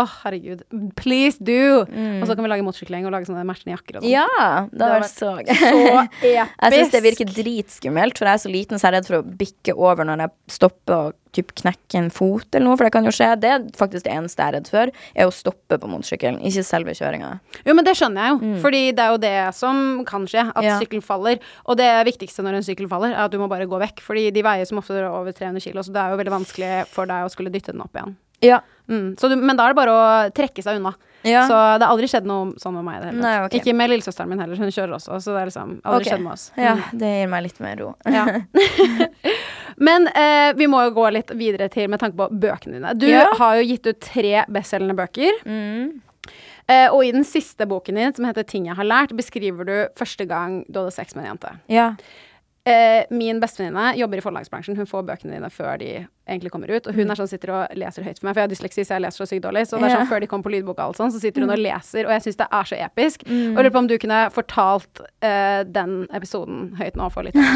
[0.00, 0.62] Å, herregud.
[0.96, 1.82] Please do!
[1.84, 4.10] Og så kan vi lage motorsykling og lage sånne matchende jakker og sånn.
[4.10, 6.08] Ja, det har har vært så gøy.
[6.22, 9.18] Jeg syns det virker dritskummelt, for jeg er så liten, så jeg er redd for
[9.20, 12.92] å bikke over når jeg stopper og typ knekke en fot eller noe, for det
[12.92, 13.28] kan jo skje.
[13.40, 16.64] Det er faktisk det eneste jeg er redd for, er å stoppe på motorsykkelen, ikke
[16.68, 17.30] selve kjøringa.
[17.64, 18.50] Jo, men det skjønner jeg jo.
[18.64, 19.78] Fordi det er jo det som
[20.08, 20.68] kan skje, at Mm.
[20.68, 20.78] Ja.
[20.80, 21.38] sykkelen faller.
[21.66, 24.00] Og det viktigste når en sykkel faller, er at du må bare gå vekk.
[24.04, 27.08] Fordi de veier som ofte over 300 kilo, så det er jo veldig vanskelig for
[27.08, 28.14] deg å skulle dytte den opp igjen.
[28.42, 28.60] Ja.
[28.90, 29.14] Mm.
[29.16, 30.90] Så du, men da er det bare å trekke seg unna.
[31.22, 31.44] Ja.
[31.46, 33.60] Så det har aldri skjedd noe sånn med meg det Nei, okay.
[33.60, 36.10] Ikke med lillesøsteren min heller, hun kjører også, så det er liksom aldri okay.
[36.10, 36.46] skjedd med oss.
[36.58, 36.98] Ja, Mm.
[36.98, 37.92] det gir meg litt mer ro.
[38.10, 38.24] Ja.
[39.88, 42.94] Men eh, vi må jo gå litt videre til med tanke på bøkene dine.
[42.98, 43.28] Du Ja.
[43.38, 45.38] har jo gitt ut tre bestselgende bøker.
[45.46, 46.00] Mm.
[46.68, 49.88] Eh, og i den siste boken din, som heter 'Ting jeg har lært', beskriver du
[49.96, 51.58] første gang du hadde sex med en jente.
[51.68, 51.94] Ja.
[52.64, 54.76] Eh, min bestevenninne jobber i forlagsbransjen.
[54.76, 56.86] Hun får bøkene dine før de egentlig kommer ut.
[56.86, 58.94] Og hun er sånn sitter og leser høyt for meg, for jeg har dysleksi, så
[58.96, 59.64] jeg leser så sykt dårlig.
[59.68, 61.58] Så det er sånn før de kommer på lydboka og sånn, så sitter hun og
[61.58, 63.24] leser, og jeg syns det er så episk.
[63.26, 63.56] Mm.
[63.56, 67.34] Og lurer på om du kunne fortalt uh, den episoden høyt nå for litt.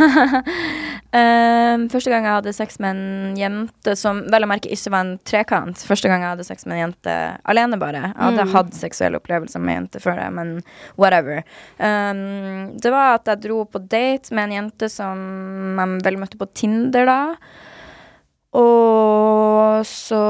[1.17, 5.05] Ehm, første gang jeg hadde sex med en jente som vel å merke ikke var
[5.07, 5.85] en trekant.
[5.89, 7.15] Første gang jeg hadde sex med en jente
[7.49, 8.03] alene, bare.
[8.11, 8.53] Jeg hadde Mm.
[8.53, 10.51] hatt seksuelle opplevelser med en jente før det, men
[10.99, 11.43] whatever.
[11.79, 16.37] Um, det var at jeg dro på date med en jente som jeg vel møtte
[16.37, 17.37] på Tinder da.
[18.57, 20.23] Og så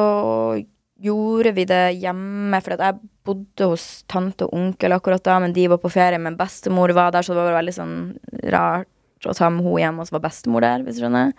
[0.96, 5.66] gjorde vi det hjemme, for jeg bodde hos tante og onkel akkurat da, men de
[5.70, 7.96] var på ferie, men bestemor var der, så det var veldig sånn
[8.54, 8.88] rart
[9.26, 11.34] å ta med henne hjem, og så var bestemor der, hvis du skjønner.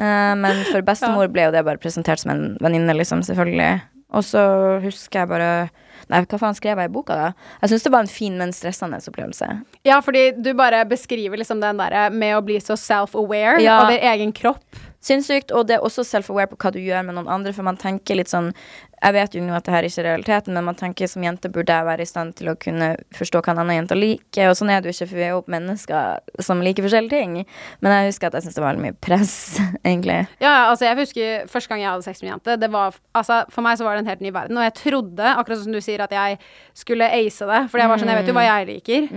[0.00, 3.72] uh, men for bestemor ble jo det bare presentert som en venninne, liksom, selvfølgelig.
[4.10, 4.42] Og så
[4.82, 5.52] husker jeg bare
[6.10, 7.26] Nei, hva faen skrev jeg i boka, da?
[7.60, 9.46] Jeg syns det var en fin, men stressende opplevelse.
[9.86, 13.76] Ja, fordi du bare beskriver liksom den derre med å bli så self-aware Ja.
[13.84, 14.64] over egen kropp.
[15.00, 17.78] Sinnssykt, og det er også self-aware på hva du gjør med noen andre, for man
[17.80, 18.50] tenker litt sånn
[19.00, 21.48] Jeg vet jo nå at det her ikke er realiteten, men man tenker som jente
[21.48, 24.58] burde jeg være i stand til å kunne forstå hva en annen jente liker, og
[24.58, 27.38] sånn er det jo ikke, for vi er jo mennesker som liker forskjellige ting.
[27.80, 29.32] Men jeg husker at jeg syntes det var veldig mye press,
[29.88, 30.18] egentlig.
[30.44, 32.58] Ja, altså jeg husker første gang jeg hadde sex med en jente.
[32.60, 34.60] Det var, altså, for meg så var det en helt ny verden.
[34.60, 36.36] Og jeg trodde, akkurat som du sier, at jeg
[36.84, 37.62] skulle ace det.
[37.72, 39.08] For jeg var sånn, jeg vet jo hva jeg liker.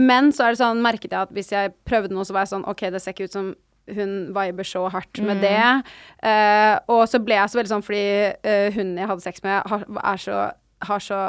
[0.00, 2.54] Men så er det sånn, merket jeg at hvis jeg prøvde noe, så var jeg
[2.56, 3.52] sånn OK, det ser ikke ut som
[3.94, 5.42] hun viber så hardt med mm.
[5.44, 5.60] det.
[6.22, 9.60] Uh, og så ble jeg så veldig sånn fordi uh, hun jeg hadde sex med,
[9.70, 10.46] har, er så
[10.84, 11.20] har så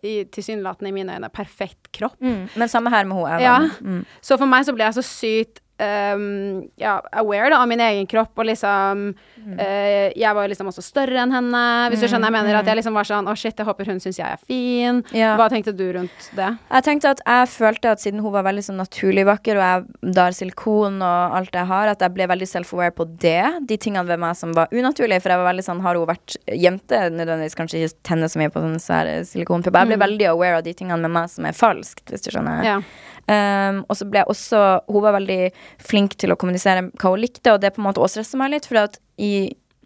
[0.00, 2.16] i, tilsynelatende i mine øyne perfekt kropp.
[2.56, 3.42] Men samme her med henne.
[3.42, 3.58] Ja.
[3.80, 4.04] Mm.
[4.24, 8.06] Så for meg så ble jeg så sykt ehm, ja, aware da, av min egen
[8.10, 9.14] kropp, og liksom
[9.58, 12.30] eh, Jeg var liksom også større enn henne, hvis du skjønner.
[12.30, 14.40] Jeg mener at jeg liksom var sånn Å, shit, jeg håper hun syns jeg er
[14.46, 15.02] fin.
[15.12, 15.34] Ja.
[15.38, 16.50] Hva tenkte du rundt det?
[16.70, 20.14] Jeg tenkte at jeg følte at siden hun var veldig sånn naturlig vakker, og jeg
[20.14, 23.42] dar silikon og alt jeg har, at jeg ble veldig self-aware på det.
[23.68, 25.20] De tingene ved meg som var unaturlige.
[25.24, 28.52] For jeg var veldig sånn, har hun vært jente, nødvendigvis kanskje ikke tenne så mye
[28.54, 29.80] på sånne svære silikonpupper.
[29.84, 30.04] Jeg ble Mm.
[30.06, 32.64] veldig aware av de tingene med meg som er falskt, hvis du skjønner.
[32.64, 32.80] Ja.
[33.24, 35.38] Um, og så ble jeg også Hun var veldig
[35.80, 38.52] flink til å kommunisere hva hun likte, og det på en måte også stressa meg
[38.52, 39.32] litt, for i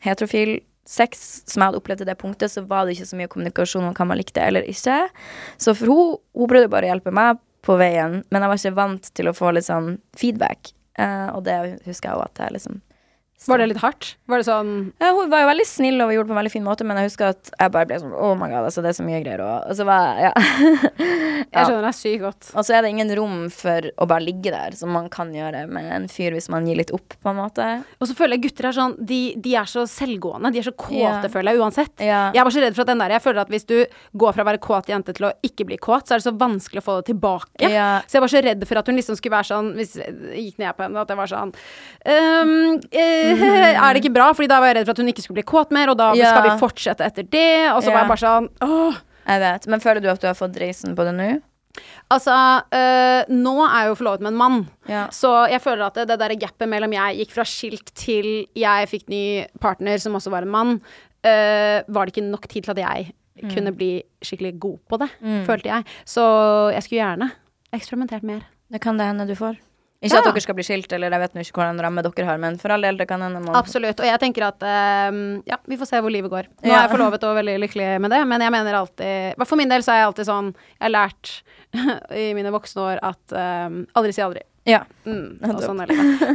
[0.03, 0.57] heterofil
[0.89, 3.91] sex, som jeg hadde opplevd til det punktet, så var det ikke så mye kommunikasjon
[3.91, 5.03] om hva man likte eller ikke.
[5.61, 8.79] Så for hun, hun prøvde bare å hjelpe meg på veien, men jeg var ikke
[8.79, 10.73] vant til å få litt sånn feedback.
[10.99, 12.81] Uh, og det husker jeg jo at jeg liksom
[13.47, 14.17] Var det litt hardt?
[14.27, 16.53] Var det sånn ja, Hun var jo veldig snill og gjorde det på en veldig
[16.53, 18.91] fin måte, men jeg husker at jeg bare ble sånn Oh my god, altså, det
[18.91, 19.43] er så mye greier.
[19.45, 20.33] Og, og så var jeg Ja.
[21.49, 22.49] Jeg skjønner deg sykt godt.
[22.59, 25.63] Og så er det ingen rom for å bare ligge der, som man kan gjøre
[25.71, 27.69] med en fyr hvis man gir litt opp, på en måte.
[28.03, 30.51] Og så føler jeg gutter er sånn De, de er så selvgående.
[30.53, 31.29] De er så kåte, yeah.
[31.33, 31.95] føler jeg, uansett.
[32.03, 32.35] Yeah.
[32.37, 33.77] Jeg var så redd for at den der Jeg føler at hvis du
[34.25, 36.35] går fra å være kåt jente til å ikke bli kåt, så er det så
[36.43, 37.63] vanskelig å få det tilbake.
[37.65, 38.05] Yeah.
[38.05, 40.61] Så jeg var så redd for at hun liksom skulle være sånn Hvis jeg gikk
[40.61, 42.53] ned på henne, at jeg var sånn um,
[42.91, 43.28] eh,
[43.85, 44.31] Er det ikke bra?
[44.33, 46.13] Fordi da var jeg redd for at hun ikke skulle bli kåt mer, og da
[46.19, 46.31] Ja.
[46.33, 47.71] skal vi fortsette etter det.
[47.75, 48.97] Og så var jeg bare sånn åh.
[49.29, 49.67] Jeg vet.
[49.69, 51.29] Men føler du at du har fått reisen på det nå?
[52.11, 52.33] Altså,
[52.75, 54.57] øh, nå er jeg jo forlovet med en mann,
[54.89, 55.07] Ja.
[55.15, 58.89] så jeg føler at det, det der gapet mellom jeg gikk fra skilt til jeg
[58.89, 60.81] fikk ny partner, som også var en mann,
[61.25, 63.51] øh, var det ikke nok tid til at jeg Mm.
[63.55, 65.11] kunne bli skikkelig god på det,
[65.47, 65.85] følte jeg.
[66.05, 67.31] Så jeg skulle gjerne
[67.73, 68.41] eksperimentert mer.
[68.73, 69.55] Det kan det hende du får.
[69.99, 70.19] Ikke Ja.
[70.23, 72.57] at dere skal bli skilt, eller jeg vet nå ikke hvordan ramme dere har, men
[72.57, 73.99] for all del, det kan hende man Absolutt.
[73.99, 76.47] Og jeg tenker at øhm, ja, vi får se hvor livet går.
[76.63, 79.69] Nå er jeg forlovet og veldig lykkelig med det, men jeg mener alltid For min
[79.69, 81.33] del så er jeg alltid sånn Jeg har lært
[82.23, 84.41] i mine voksne år at um, aldri si aldri.
[84.69, 84.85] Ja.
[85.05, 85.83] Mm, sånn.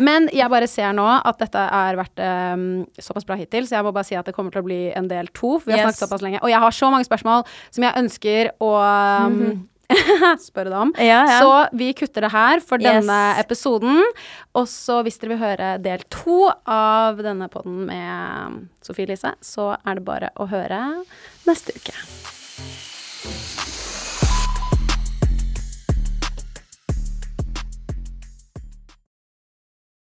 [0.04, 3.86] Men jeg bare ser nå at dette har vært um, såpass bra hittil, så jeg
[3.88, 5.56] må bare si at det kommer til å bli en del to.
[5.60, 5.96] For vi har Yes.
[5.96, 6.42] snakket såpass lenge.
[6.44, 9.68] Og jeg har så mange spørsmål som jeg ønsker å øhm,
[10.48, 10.94] spørre deg om.
[10.98, 11.40] Ja, ja.
[11.44, 13.04] Så vi kutter det her for Yes.
[13.04, 14.00] denne episoden.
[14.56, 19.74] Og så hvis dere vil høre del to av denne podden med Sofie Elise, så
[19.86, 20.82] er det bare å høre
[21.48, 21.94] neste uke.